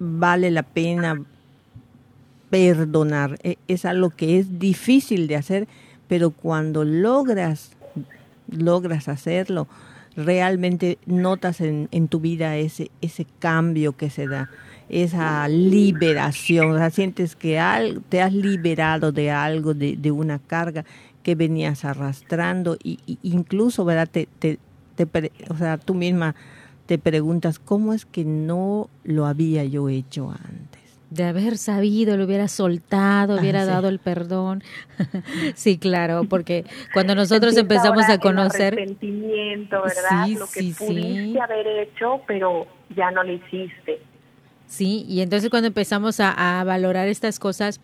[0.00, 1.22] vale la pena
[2.50, 3.38] perdonar.
[3.42, 5.68] E, es algo que es difícil de hacer,
[6.08, 7.70] pero cuando logras,
[8.50, 9.68] logras hacerlo,
[10.16, 14.50] realmente notas en, en tu vida ese, ese cambio que se da,
[14.88, 17.60] esa liberación, o sea, sientes que
[18.08, 20.84] te has liberado de algo, de, de una carga
[21.22, 24.08] que venías arrastrando y, incluso, ¿verdad?
[24.08, 24.58] Te, te,
[25.48, 26.36] o sea, tú misma
[26.86, 30.83] te preguntas, ¿cómo es que no lo había yo hecho antes?
[31.14, 34.62] De haber sabido, lo hubiera soltado, hubiera ah, dado el perdón.
[35.54, 38.74] sí, claro, porque cuando nosotros empezamos a conocer...
[38.74, 40.28] El arrepentimiento, ¿verdad?
[40.28, 44.00] lo que pudiste haber hecho, pero ya no lo hiciste.
[44.66, 47.80] Sí, y entonces cuando empezamos a, a valorar estas cosas,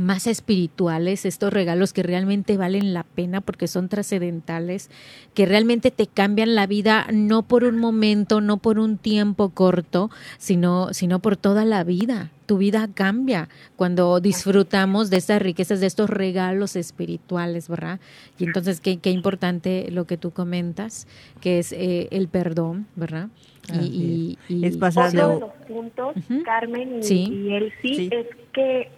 [0.00, 4.90] más espirituales, estos regalos que realmente valen la pena porque son trascendentales,
[5.34, 10.10] que realmente te cambian la vida no por un momento, no por un tiempo corto,
[10.38, 12.30] sino, sino por toda la vida.
[12.46, 18.00] Tu vida cambia cuando disfrutamos de estas riquezas, de estos regalos espirituales, ¿verdad?
[18.38, 21.06] Y entonces, qué, qué importante lo que tú comentas,
[21.40, 23.28] que es eh, el perdón, ¿verdad?
[23.72, 28.90] Y, es pasar de los puntos, Carmen y, él sí, es que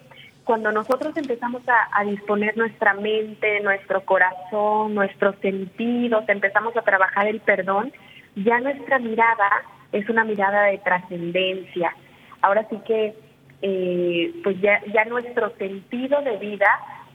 [0.44, 7.40] cuando nosotros empezamos a, disponer nuestra mente, nuestro corazón, nuestros sentidos, empezamos a trabajar el
[7.40, 7.92] perdón,
[8.34, 9.50] ya nuestra mirada
[9.92, 11.94] es una mirada de trascendencia.
[12.40, 13.14] Ahora sí que
[13.62, 16.66] eh, pues ya, ya nuestro sentido de vida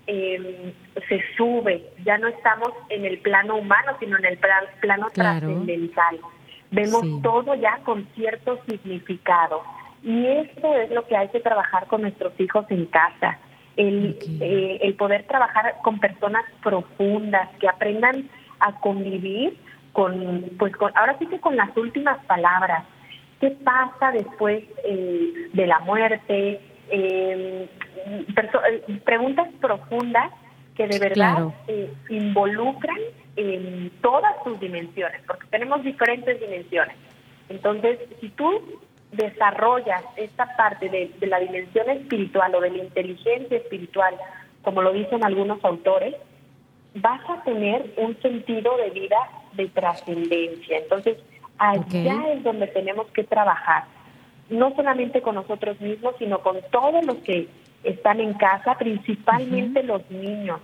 [0.08, 0.74] eh,
[1.10, 6.20] se sube, ya no estamos en el plano humano, sino en el plano trascendental.
[6.72, 9.64] Vemos todo ya con cierto significado.
[10.08, 13.38] Y esto es lo que hay que trabajar con nuestros hijos en casa.
[13.76, 18.30] El, eh, el poder trabajar con personas profundas, que aprendan
[18.62, 19.58] a convivir
[19.92, 22.86] con, pues con, ahora sí que con las últimas palabras.
[23.42, 26.62] ¿Qué pasa después eh, de la muerte?
[26.90, 27.68] Eh,
[28.06, 30.32] eh, preguntas profundas
[30.76, 32.98] que de verdad eh, involucran
[33.36, 36.96] en todas sus dimensiones, porque tenemos diferentes dimensiones.
[37.50, 38.80] Entonces, si tú
[39.12, 44.16] desarrollas esta parte de, de la dimensión espiritual o de la inteligencia espiritual,
[44.64, 46.16] como lo dicen algunos autores,
[46.96, 49.18] vas a tener un sentido de vida
[49.54, 50.78] de trascendencia.
[50.80, 51.18] Entonces,
[51.58, 53.86] allá es donde tenemos que trabajar,
[54.50, 57.48] no solamente con nosotros mismos, sino con todos los que
[57.84, 60.60] están en casa, principalmente los niños,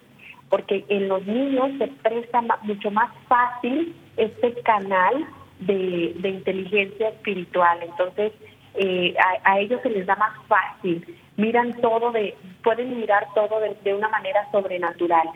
[0.50, 5.26] porque en los niños se presta mucho más fácil este canal
[5.60, 7.80] de, inteligencia espiritual.
[7.82, 8.32] Entonces,
[8.76, 11.06] eh, a, ellos se les da más fácil,
[11.38, 15.28] miran todo, de, pueden mirar todo de, una manera sobrenatural.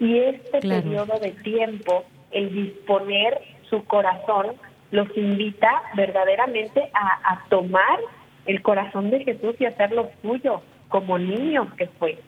[0.00, 4.54] Y este periodo de tiempo, el disponer su corazón,
[4.90, 7.98] los invita verdaderamente a, a tomar
[8.46, 12.18] el corazón de Jesús y hacerlo suyo como niño que fue.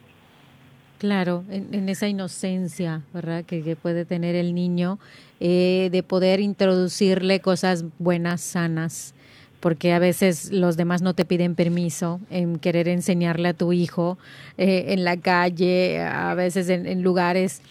[1.00, 3.42] Claro, en, esa inocencia, ¿verdad?
[3.46, 4.98] Que, puede tener el niño
[5.40, 9.14] eh, de poder introducirle cosas buenas, sanas,
[9.60, 14.18] porque a veces los demás no te piden permiso en querer enseñarle a tu hijo
[14.58, 17.62] eh, en la calle, a veces en, lugares,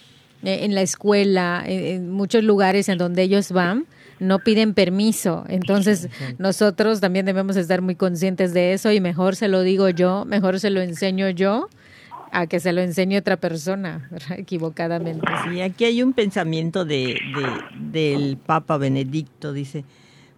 [0.42, 3.86] eh, en la escuela, en muchos lugares en donde ellos van
[4.18, 5.44] no piden permiso.
[5.48, 6.08] Entonces,
[6.38, 10.58] nosotros también debemos estar muy conscientes de eso y mejor se lo digo yo, mejor
[10.58, 11.68] se lo enseño yo
[12.32, 15.26] a que se lo enseñe otra persona, equivocadamente.
[15.48, 17.18] Sí, aquí hay un pensamiento de,
[17.78, 19.84] del Papa Benedicto, dice,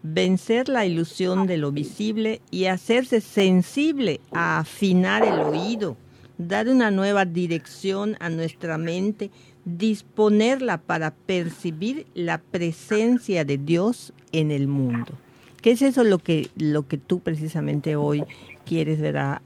[0.03, 5.97] vencer la ilusión de lo visible y hacerse sensible a afinar el oído,
[6.39, 9.31] dar una nueva dirección a nuestra mente
[9.65, 15.13] disponerla para percibir la presencia de Dios en el mundo.
[15.61, 18.25] ¿Qué es eso lo que, lo que tú precisamente hoy
[18.67, 19.01] quieres?
[19.15, 19.41] A,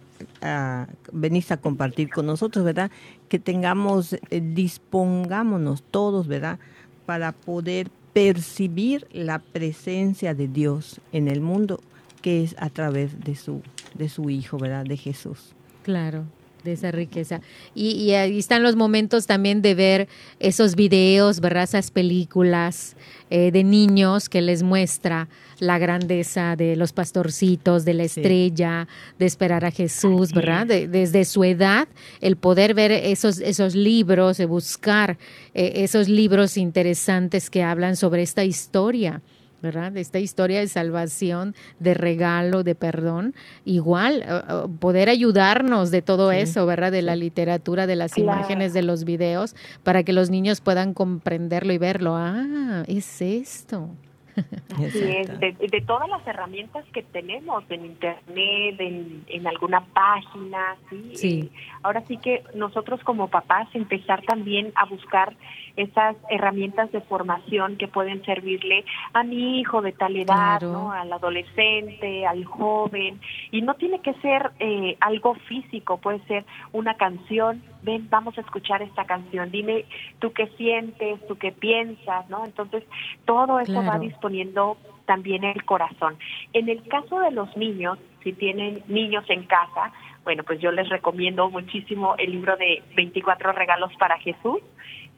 [1.13, 2.91] venís a compartir con nosotros, ¿verdad?
[3.29, 6.59] Que tengamos, eh, dispongámonos todos, ¿verdad?
[7.05, 11.81] Para poder percibir la presencia de Dios en el mundo,
[12.23, 13.63] que es a través de su,
[13.95, 14.85] de su Hijo, ¿verdad?
[14.85, 15.55] De Jesús.
[15.83, 16.25] Claro,
[16.67, 17.41] de esa riqueza.
[17.75, 20.09] Y, ahí están los momentos también de ver
[20.39, 21.65] esos videos, ¿verdad?
[21.65, 22.97] Esas películas
[23.31, 28.87] eh, de niños que les muestra la grandeza de los pastorcitos, de la estrella,
[29.19, 30.67] de esperar a Jesús, ¿verdad?
[30.67, 31.89] desde su edad,
[32.21, 35.17] el poder ver esos, esos libros, de buscar
[35.55, 39.23] eh, esos libros interesantes que hablan sobre esta historia
[39.67, 39.97] ¿verdad?
[39.97, 46.31] Esta historia de salvación, de regalo, de perdón, igual eh, eh, poder ayudarnos de todo
[46.33, 46.93] eso, ¿verdad?
[46.93, 51.73] De la literatura, de las imágenes, de los videos, para que los niños puedan comprenderlo
[51.73, 52.15] y verlo.
[52.17, 53.91] Ah, es esto.
[54.77, 60.77] de, todas las herramientas que tenemos en internet, en, alguna página,
[61.15, 61.51] ¿sí?
[61.83, 65.35] ahora sí que nosotros como papás empezar también a buscar
[65.77, 70.91] esas herramientas de formación que pueden servirle a mi hijo de tal edad, ¿no?
[70.91, 73.21] al adolescente, al joven,
[73.51, 78.43] y no tiene que ser eh, algo físico, puede ser una canción, ven, vamos a
[78.43, 79.87] escuchar esta canción, dime
[80.19, 82.45] tú qué sientes, tú qué piensas, ¿no?
[82.45, 82.85] Entonces,
[83.25, 84.77] todo eso va disponiendo
[85.07, 86.19] también el corazón.
[86.53, 89.93] En el caso de los niños, si tienen niños en casa,
[90.25, 94.59] bueno, pues yo les recomiendo muchísimo el libro de 24 regalos para Jesús,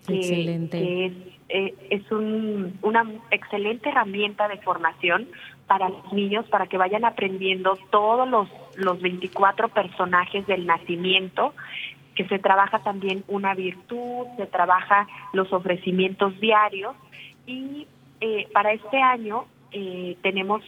[0.07, 0.55] que,
[1.07, 1.13] es,
[1.49, 5.29] eh, es un, una excelente herramienta de formación
[5.67, 11.55] para los niños, para que vayan aprendiendo todos los, los 24 personajes del nacimiento,
[12.19, 16.97] que se trabaja también una virtud, se trabaja los ofrecimientos diarios
[17.47, 17.87] y
[18.21, 20.61] eh, para este año eh, tenemos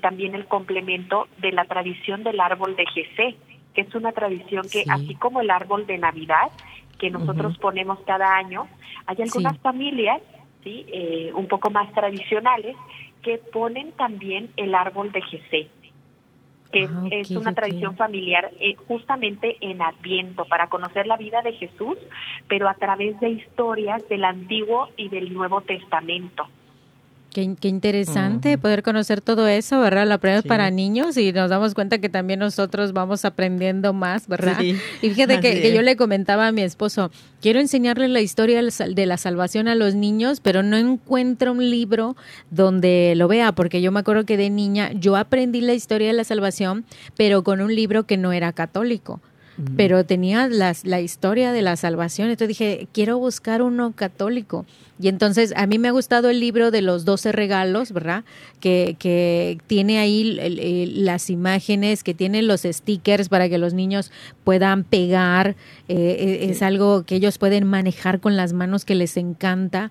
[0.00, 3.36] también el complemento de la tradición del árbol de Jesé,
[3.74, 6.50] que es una tradición que así como el árbol de Navidad,
[6.98, 8.66] que nosotros ponemos cada año.
[9.04, 10.22] Hay algunas familias,
[10.62, 10.86] ¿sí?
[10.88, 12.76] Eh, un poco más tradicionales,
[13.22, 15.68] que ponen también el árbol de Jesé,
[16.74, 21.52] que ah, es una tradición familiar eh, justamente en Adviento, para conocer la vida de
[21.52, 21.96] Jesús,
[22.48, 26.48] pero a través de historias del Antiguo y del Nuevo Testamento.
[27.34, 30.06] Qué, interesante poder conocer todo eso, ¿verdad?
[30.06, 34.28] La prueba es para niños y nos damos cuenta que también nosotros vamos aprendiendo más,
[34.28, 34.62] ¿verdad?
[34.62, 34.74] Y
[35.10, 37.10] fíjate que, yo le comentaba a mi esposo,
[37.42, 42.14] quiero enseñarle la historia de la salvación a los niños, pero no encuentro un libro
[42.52, 46.14] donde lo vea, porque yo me acuerdo que de niña yo aprendí la historia de
[46.14, 46.84] la salvación,
[47.16, 49.20] pero con un libro que no era católico
[49.76, 52.28] pero tenía las, la historia de la salvación.
[52.28, 54.66] Entonces dije, quiero buscar uno católico.
[55.00, 58.24] Y entonces a mí me ha gustado el libro de los doce regalos, ¿verdad?
[58.60, 64.12] Que, que tiene ahí las imágenes, que tiene los stickers para que los niños
[64.44, 65.56] puedan pegar.
[65.88, 69.90] Eh, eh, es algo que ellos pueden manejar con las manos que les encanta.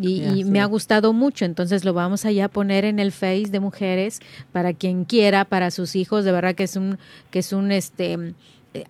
[0.00, 3.60] Y, me ha gustado mucho, entonces lo vamos allá a poner en el Face de
[3.60, 6.98] mujeres para quien quiera, para sus hijos, de verdad que es un
[7.30, 8.32] que es un este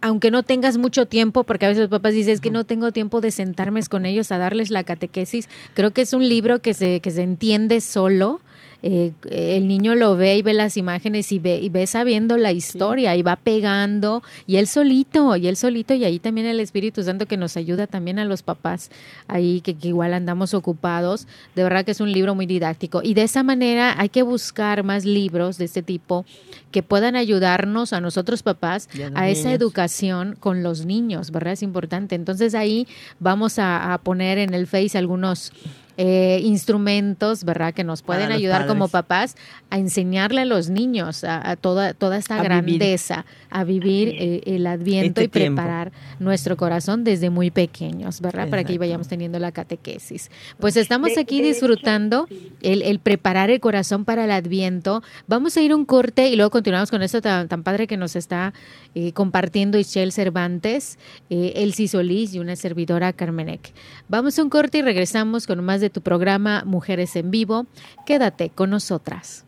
[0.00, 2.92] aunque no tengas mucho tiempo, porque a veces los papás dicen, es que no tengo
[2.92, 6.74] tiempo de sentarme con ellos a darles la catequesis, creo que es un libro que
[6.74, 8.40] se, que se entiende solo
[8.82, 12.50] eh, el niño lo ve y ve las imágenes y ve, y ve sabiendo la
[12.50, 17.02] historia y va pegando y él solito, y él solito y ahí también el Espíritu
[17.04, 18.90] Santo que nos ayuda también a los papás
[19.28, 21.28] ahí que, igual andamos ocupados.
[21.54, 24.82] De verdad que es un libro muy didáctico y de esa manera hay que buscar
[24.82, 26.24] más libros de este tipo
[26.72, 31.52] que puedan ayudarnos a nosotros papás a, esa educación con los niños, ¿verdad?
[31.52, 32.16] Es importante.
[32.16, 32.88] Entonces ahí
[33.20, 35.52] vamos a, a poner en el Face algunos
[35.96, 37.74] eh, instrumentos, ¿verdad?
[37.74, 39.36] Que nos pueden ayudar como papás
[39.70, 45.20] a enseñarle a los niños a, toda, toda esta grandeza, a vivir eh, el adviento
[45.20, 48.48] este y preparar nuestro corazón desde muy pequeños, ¿verdad?
[48.48, 50.30] Para que vayamos teniendo la catequesis.
[50.58, 52.26] Pues estamos aquí disfrutando
[52.62, 55.02] el, preparar el corazón para el adviento.
[55.26, 58.54] Vamos a ir un corte y luego continuamos con esto tan, padre que nos está
[58.94, 60.98] eh, compartiendo Ishel Cervantes,
[61.30, 63.72] Elsie Solís y una servidora Carmenec.
[64.08, 67.66] Vamos a un corte y regresamos con más de tu programa Mujeres en Vivo.
[68.06, 69.44] Quédate con nosotras.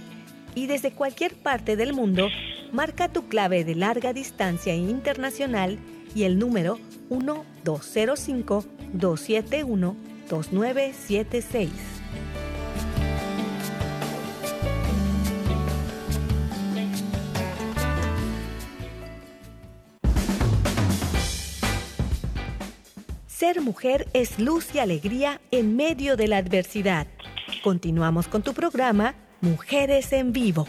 [0.54, 2.28] y desde cualquier parte del mundo
[2.72, 5.78] marca tu clave de larga distancia internacional
[6.14, 6.78] y el número
[7.10, 9.96] 1205 271
[10.28, 11.70] 2976.
[23.26, 27.06] Ser mujer es luz y alegría en medio de la adversidad.
[27.62, 30.66] Continuamos con tu programa Mujeres en Vivo.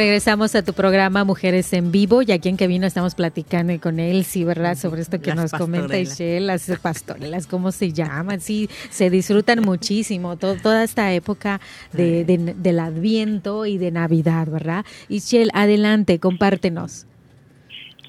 [0.00, 4.24] Regresamos a tu programa Mujeres en Vivo y aquí en vino estamos platicando con él,
[4.24, 4.74] sí, ¿verdad?
[4.74, 8.40] Sobre esto que nos comenta Ishel, las pastorelas, ¿cómo se llaman?
[8.40, 11.60] Sí, se disfrutan muchísimo toda esta época
[11.92, 12.24] de,
[12.56, 14.86] del Adviento y de Navidad, ¿verdad?
[15.10, 17.06] Ishel, adelante, compártenos.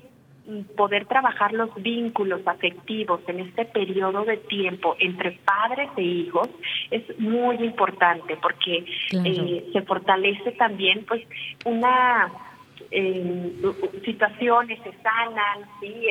[0.75, 6.49] poder trabajar los vínculos afectivos en este periodo de tiempo entre padres e hijos
[6.89, 8.85] es muy importante porque
[9.23, 11.21] eh, se fortalece también pues
[11.65, 12.31] una
[14.05, 16.07] situaciones se sanan, ¿sí?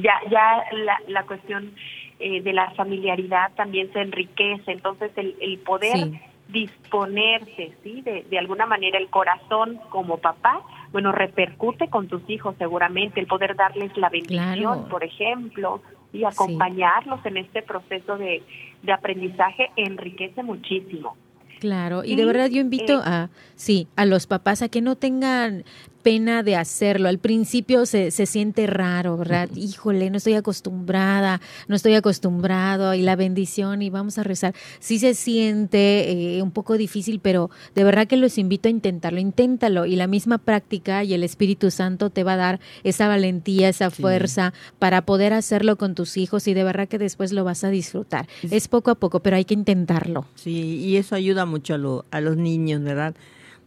[0.00, 1.72] ya, ya la, la cuestión
[2.18, 6.10] eh, de la familiaridad también se enriquece, entonces el, el poder
[6.48, 8.02] disponerse, ¿sí?
[8.02, 10.60] De, de alguna manera el corazón como papá,
[10.92, 15.80] bueno, repercute con tus hijos seguramente, el poder darles la bendición, por ejemplo,
[16.12, 18.42] y acompañarlos en este proceso de,
[18.82, 21.16] de aprendizaje enriquece muchísimo.
[21.64, 24.96] Claro, y de verdad yo invito eh, a, sí, a los papás a que no
[24.96, 25.64] tengan
[26.04, 27.08] pena de hacerlo.
[27.08, 29.48] Al principio se, se siente raro, ¿verdad?
[29.56, 34.54] Híjole, no estoy acostumbrada, no estoy acostumbrado y la bendición y vamos a rezar.
[34.80, 39.18] Sí se siente eh, un poco difícil, pero de verdad que los invito a intentarlo.
[39.18, 43.70] Inténtalo y la misma práctica y el Espíritu Santo te va a dar esa valentía,
[43.70, 47.64] esa fuerza para poder hacerlo con tus hijos y de verdad que después lo vas
[47.64, 48.28] a disfrutar.
[48.50, 50.26] Es poco a poco, pero hay que intentarlo.
[50.34, 53.14] Sí, y eso ayuda mucho a, lo, a los niños, ¿verdad?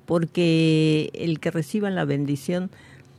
[0.07, 2.71] porque el que reciban la bendición,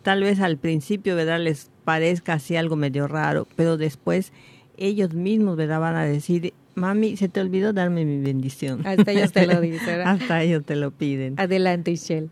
[0.02, 1.38] tal vez al principio, ¿verdad?
[1.38, 4.32] Les parezca así algo medio raro, pero después
[4.78, 5.80] ellos mismos, ¿verdad?
[5.80, 8.86] Van a decir, mami, se te olvidó darme mi bendición.
[8.86, 10.00] Hasta ellos te lo dicen.
[10.00, 11.34] Hasta ellos te lo piden.
[11.36, 12.30] Adelante, Michelle.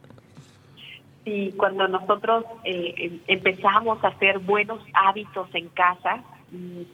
[1.26, 6.22] Sí, cuando nosotros eh, em, empezamos a hacer buenos hábitos en casa,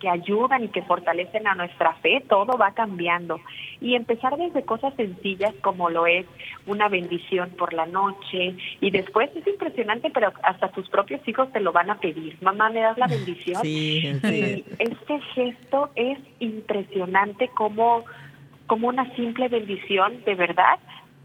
[0.01, 3.41] que ayudan y que fortalecen a nuestra fe, todo va cambiando.
[3.81, 6.27] Y empezar desde cosas sencillas como lo es
[6.67, 11.61] una bendición por la noche y después es impresionante, pero hasta tus propios hijos te
[11.61, 12.37] lo van a pedir.
[12.41, 13.61] Mamá, ¿me das la bendición?
[13.63, 18.05] Sí, Y este gesto es impresionante como,
[18.67, 20.79] como una simple bendición de verdad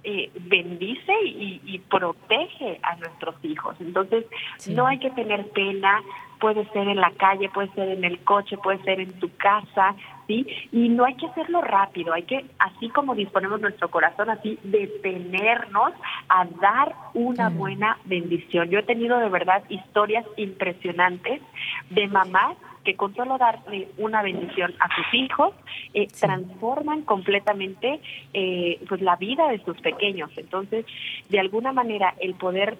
[0.09, 3.75] eh, bendice y, protege a nuestros hijos.
[3.81, 4.23] Entonces,
[4.69, 6.01] no hay que tener pena,
[6.39, 9.95] puede ser en la calle, puede ser en el coche, puede ser en tu casa,
[10.27, 10.45] ¿sí?
[10.71, 15.93] Y no hay que hacerlo rápido, hay que, así como disponemos nuestro corazón, así detenernos
[16.29, 18.69] a dar una buena bendición.
[18.69, 21.41] Yo he tenido de verdad historias impresionantes
[21.89, 25.53] de mamás que con solo darle una bendición a sus hijos
[25.93, 27.99] eh, transforman completamente
[28.33, 30.31] eh, pues la vida de sus pequeños.
[30.37, 30.85] Entonces,
[31.27, 32.77] de alguna manera, el poder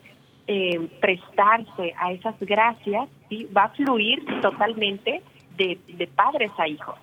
[0.47, 3.49] eh, prestarse a esas gracias ¿sí?
[3.55, 5.21] va a fluir totalmente
[5.57, 6.95] de, de padres a hijos.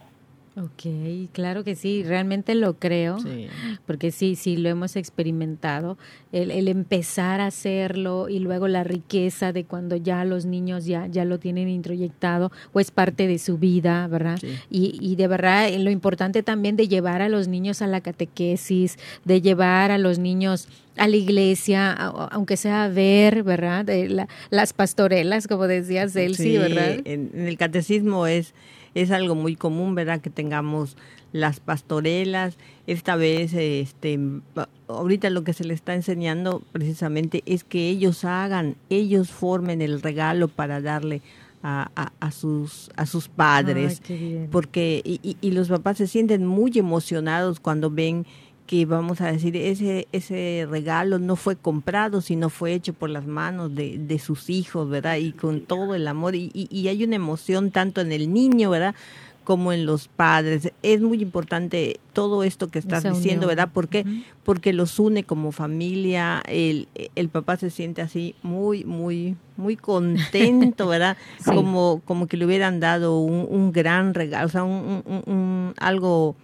[0.57, 3.19] Ok, claro que sí, realmente lo creo,
[3.87, 5.99] porque sí, sí, lo hemos experimentado,
[6.31, 11.09] el, el, empezar a hacerlo y luego la riqueza de cuando ya los niños ya,
[11.09, 14.39] ya lo tienen introyectado o es parte de su vida, ¿verdad?
[14.71, 18.97] Y, y de verdad lo importante también de llevar a los niños a la catequesis,
[19.25, 23.85] de llevar a los niños a la iglesia, aunque sea a ver, ¿verdad?
[23.85, 27.01] De las pastorelas, como decías, Elsie, sí, ¿verdad?
[27.05, 28.55] En, en el catecismo es
[28.95, 30.21] es algo muy común, ¿verdad?
[30.21, 30.97] Que tengamos
[31.33, 32.57] las pastorelas.
[32.87, 34.19] Esta vez, este,
[34.89, 40.01] ahorita lo que se les está enseñando precisamente es que ellos hagan, ellos formen el
[40.01, 41.23] regalo para darle
[41.67, 44.03] a, a, sus a sus padres
[44.51, 48.27] porque y, y, los papás se sienten muy emocionados cuando ven
[48.67, 53.27] que vamos a decir, ese, ese regalo no fue comprado, sino fue hecho por las
[53.27, 55.17] manos de, de sus hijos, ¿verdad?
[55.17, 56.35] Y con todo el amor.
[56.35, 58.95] Y, y, hay una emoción tanto en el niño, ¿verdad?
[59.45, 60.73] como en los padres.
[60.83, 63.69] Es muy importante todo esto que estás diciendo, ¿verdad?
[63.71, 64.07] ¿Por qué?
[64.43, 70.89] Porque los une como familia, el, el papá se siente así muy, muy, muy contento,
[70.89, 71.19] ¿verdad?
[71.45, 76.37] Como, como que le hubieran dado un, un gran regalo, o sea, un, un algo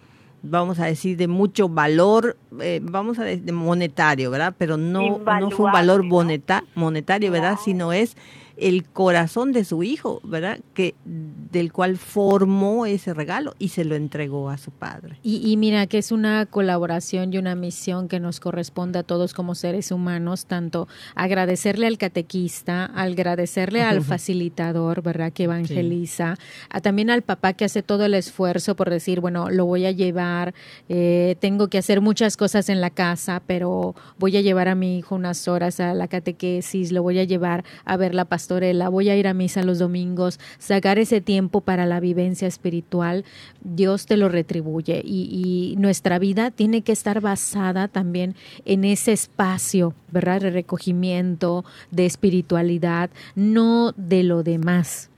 [0.43, 4.55] vamos a decir, de mucho valor, eh, vamos a decir, monetario, ¿verdad?
[4.57, 7.59] Pero no, no fue un valor monetario, ¿verdad?
[7.62, 8.16] Sino es
[8.61, 10.61] el corazón de su hijo, ¿verdad?
[10.74, 15.18] Que del cual formó ese regalo y se lo entregó a su padre.
[15.22, 19.54] Y, mira que es una colaboración y una misión que nos corresponde a todos como
[19.54, 25.32] seres humanos, tanto agradecerle al catequista, agradecerle al facilitador, ¿verdad?
[25.32, 26.36] Que evangeliza,
[26.68, 29.90] a, también al papá que hace todo el esfuerzo por decir, bueno, lo voy a
[29.90, 30.54] llevar,
[30.88, 34.98] eh, tengo que hacer muchas cosas en la casa, pero voy a llevar a mi
[34.98, 38.49] hijo unas horas a la catequesis, lo voy a llevar a ver la pastora
[38.90, 43.24] voy a ir a misa los domingos, sacar ese tiempo para la vivencia espiritual,
[43.62, 48.34] Dios te lo retribuye y, nuestra vida tiene que estar basada también
[48.64, 50.40] en ese espacio, ¿verdad?
[50.40, 55.11] De recogimiento, de espiritualidad, no de lo demás.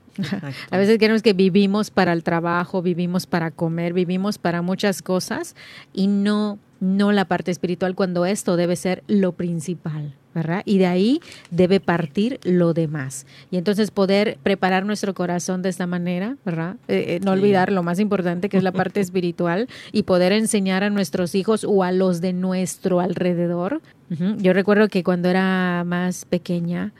[0.71, 5.55] A veces queremos que vivimos para el trabajo, vivimos para comer, vivimos para muchas cosas
[5.93, 10.13] y no no la parte espiritual cuando esto debe ser lo principal.
[10.33, 10.63] ¿Verdad?
[10.65, 11.21] Y de ahí
[11.51, 13.25] debe partir lo demás.
[13.51, 16.75] Y entonces poder preparar nuestro corazón de esta manera, ¿verdad?
[16.87, 20.83] Eh, eh, no olvidar lo más importante que es la parte espiritual y poder enseñar
[20.83, 23.81] a nuestros hijos o a los de nuestro alrededor
[24.37, 26.91] Yo recuerdo que cuando era más pequeña,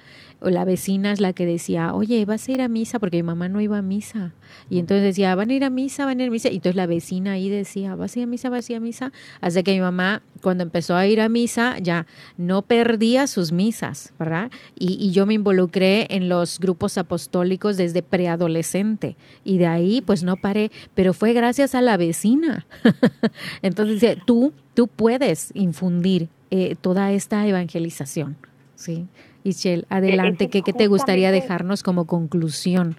[0.49, 3.49] la vecina es la que decía, oye, vas a ir a misa, porque mi mamá
[3.49, 4.33] no iba a misa.
[4.69, 6.49] Y entonces decía, van a ir a misa, van a ir a misa.
[6.49, 8.79] Y entonces la vecina ahí decía, vas a ir a misa, vas a ir a
[8.79, 9.11] misa.
[9.41, 12.05] Así que mi mamá, cuando empezó a ir a misa, ya
[12.37, 14.51] no perdía sus misas, ¿verdad?
[14.77, 19.15] Y, y yo me involucré en los grupos apostólicos desde preadolescente.
[19.43, 22.65] Y de ahí, pues no paré, pero fue gracias a la vecina.
[23.61, 28.37] entonces, tú, tú puedes infundir eh, toda esta evangelización,
[28.75, 29.07] ¿sí?
[29.43, 32.95] Ischel, adelante, ¿qué, ¿qué, te gustaría dejarnos como conclusión?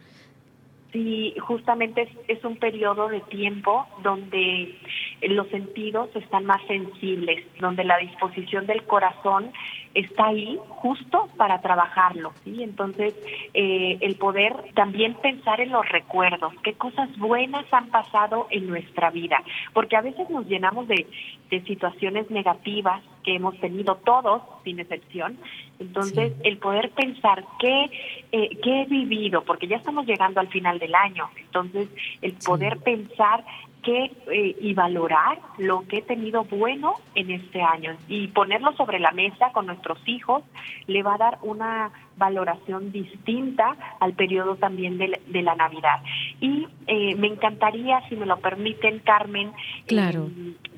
[0.95, 4.79] Sí, justamente es, un periodo de tiempo donde
[5.23, 9.51] los sentidos están más sensibles, donde la disposición del corazón
[9.95, 12.63] está ahí justo para trabajarlo, ¿sí?
[12.63, 13.15] Entonces,
[13.55, 19.11] eh, el poder también pensar en los recuerdos, qué cosas buenas han pasado en nuestra
[19.11, 19.43] vida,
[19.73, 21.07] porque a veces nos llenamos de,
[21.51, 25.39] de situaciones negativas que hemos tenido todos, sin excepción.
[25.79, 27.87] Entonces, el poder pensar qué,
[28.33, 31.89] eh, qué he vivido, porque ya estamos llegando al final del año, entonces
[32.21, 33.45] el poder pensar
[33.85, 38.99] qué eh, y valorar lo que he tenido bueno en este año y ponerlo sobre
[38.99, 40.43] la mesa con nuestros hijos
[40.87, 46.01] le va a dar una valoración distinta al periodo también de, de la Navidad.
[46.41, 49.53] Y eh, me encantaría, si me lo permiten, Carmen,
[49.87, 50.29] claro.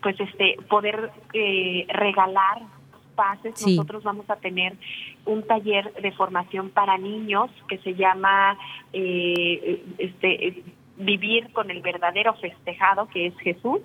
[0.03, 1.11] pues este poder
[1.89, 2.63] regalar
[3.17, 4.77] pases, nosotros vamos a tener
[5.25, 8.57] un taller de formación para niños que se llama
[8.93, 10.63] eh, este
[10.99, 13.81] vivir con el verdadero festejado que es Jesús.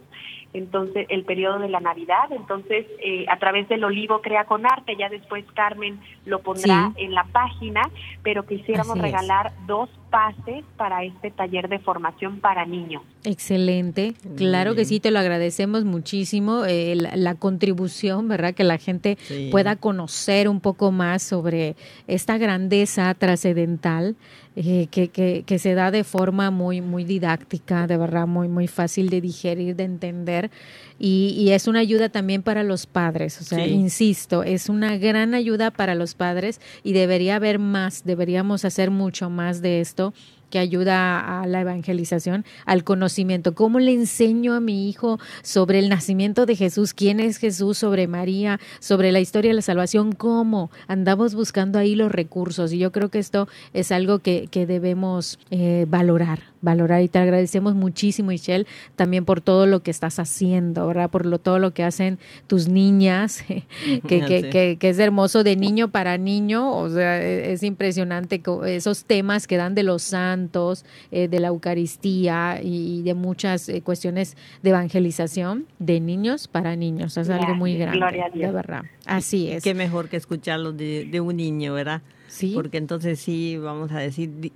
[0.54, 4.98] Entonces el periodo de la Navidad, entonces eh, a través del Olivo Crea con Arte,
[4.98, 7.82] ya después Carmen lo pondrá en la página,
[8.22, 13.02] pero quisiéramos regalar dos pases para este taller de formación para niños.
[13.24, 18.54] Excelente, claro que sí, te lo agradecemos muchísimo, eh, la, contribución, ¿verdad?
[18.54, 19.18] Que la gente
[19.52, 24.18] pueda conocer un poco más sobre esta grandeza trascendental
[24.56, 28.68] eh, que, que, que, se da de forma muy, muy didáctica, de verdad, muy, muy
[28.68, 30.52] fácil de digerir, de entender.
[31.00, 35.34] Y, y es una ayuda también para los padres, o sea, insisto, es una gran
[35.34, 40.14] ayuda para los padres y debería haber más, deberíamos hacer mucho más de esto
[40.52, 43.56] que ayuda a la evangelización, al conocimiento.
[43.56, 46.94] ¿Cómo le enseño a mi hijo sobre el nacimiento de Jesús?
[46.94, 47.80] ¿Quién es Jesús?
[47.80, 50.12] Sobre María, sobre la historia de la salvación.
[50.12, 50.70] ¿Cómo?
[50.88, 55.40] Andamos buscando ahí los recursos y yo creo que esto es algo que, que debemos
[55.50, 60.88] eh, valorar valorar y te agradecemos muchísimo, Michelle, también por todo lo que estás haciendo,
[60.88, 61.10] ¿verdad?
[61.10, 63.44] Por lo, todo lo que hacen tus niñas,
[64.08, 69.06] que, que, que, es hermoso de niño para niño, o sea, e, es impresionante esos
[69.06, 74.38] temas que dan de los santos eh, de la Eucaristía y de muchas eh, cuestiones
[74.62, 77.18] de evangelización de niños para niños.
[77.18, 78.84] Es algo muy grande, de verdad.
[79.06, 79.64] Así es.
[79.64, 82.02] Qué mejor que escucharlo de, un niño, ¿verdad?
[82.32, 82.54] Sí.
[82.56, 84.54] Porque entonces sí, vamos a decir,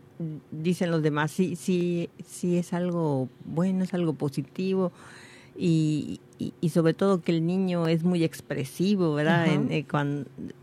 [0.50, 4.94] dicen los demás, sí, sí, sí es algo bueno, es algo positivo
[5.58, 9.46] y, y, sobre todo que el niño es muy expresivo, ¿verdad?
[9.70, 9.86] Eh,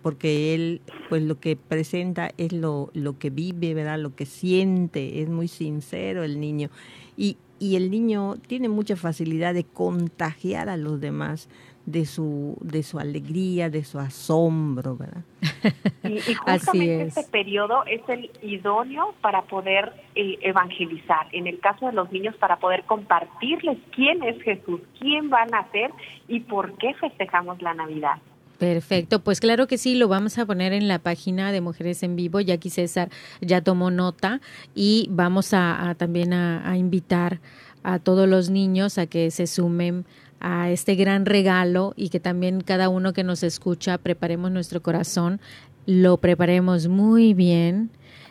[0.00, 3.98] porque él, pues lo que presenta es lo, lo que vive, ¿verdad?
[3.98, 6.70] Lo que siente, es muy sincero el niño.
[7.16, 11.48] Y, y el niño tiene mucha facilidad de contagiar a los demás
[11.86, 15.22] de su, de su alegría, de su asombro, ¿verdad?
[16.04, 21.28] Y, justamente este periodo es el idóneo para poder eh, evangelizar.
[21.32, 25.70] En el caso de los niños, para poder compartirles quién es Jesús, quién van a
[25.70, 25.90] ser
[26.28, 28.16] y por qué festejamos la Navidad.
[28.58, 32.14] Perfecto, pues claro que sí, lo vamos a poner en la página de Mujeres en
[32.14, 33.08] Vivo, ya aquí César
[33.40, 34.40] ya tomó nota
[34.74, 37.40] y vamos a, también a invitar
[37.82, 40.04] a todos los niños a que se sumen
[40.42, 45.40] a este gran regalo y que también cada uno que nos escucha preparemos nuestro corazón,
[45.86, 47.90] lo preparemos muy bien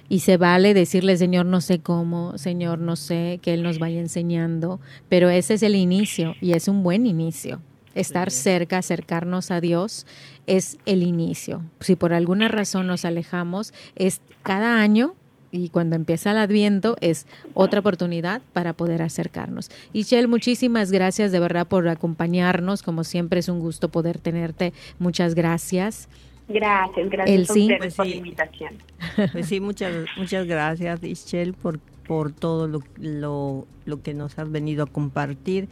[0.09, 4.01] y se vale decirle, Señor, no sé cómo, Señor, no sé, que Él nos vaya
[4.01, 7.61] enseñando, pero ese es el inicio y es un buen inicio.
[7.95, 10.05] Estar cerca, acercarnos a Dios
[10.47, 11.63] es el inicio.
[11.79, 15.15] Si por alguna razón nos alejamos, es cada año
[15.51, 19.69] y cuando empieza el adviento es otra oportunidad para poder acercarnos.
[19.93, 22.81] Y Shell, muchísimas gracias de verdad por acompañarnos.
[22.83, 24.73] Como siempre es un gusto poder tenerte.
[24.99, 26.07] Muchas gracias.
[26.47, 28.73] Gracias, gracias a ustedes por la invitación.
[29.31, 34.51] Pues sí, muchas, muchas gracias, Ischel, por, por todo lo, lo, lo, que nos has
[34.51, 35.69] venido a compartir.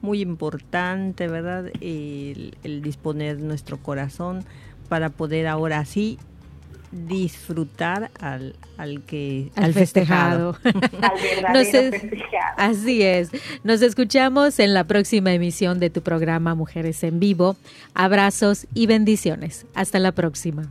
[0.00, 1.70] Muy importante, ¿verdad?
[1.80, 4.44] El, el disponer nuestro corazón
[4.88, 6.18] para poder ahora sí
[6.92, 10.56] disfrutar al, al que al, festejado.
[10.64, 12.54] al festejado.
[12.56, 13.30] Así es.
[13.64, 17.56] Nos escuchamos en la próxima emisión de tu programa Mujeres en Vivo.
[17.94, 19.66] Abrazos y bendiciones.
[19.74, 20.70] Hasta la próxima.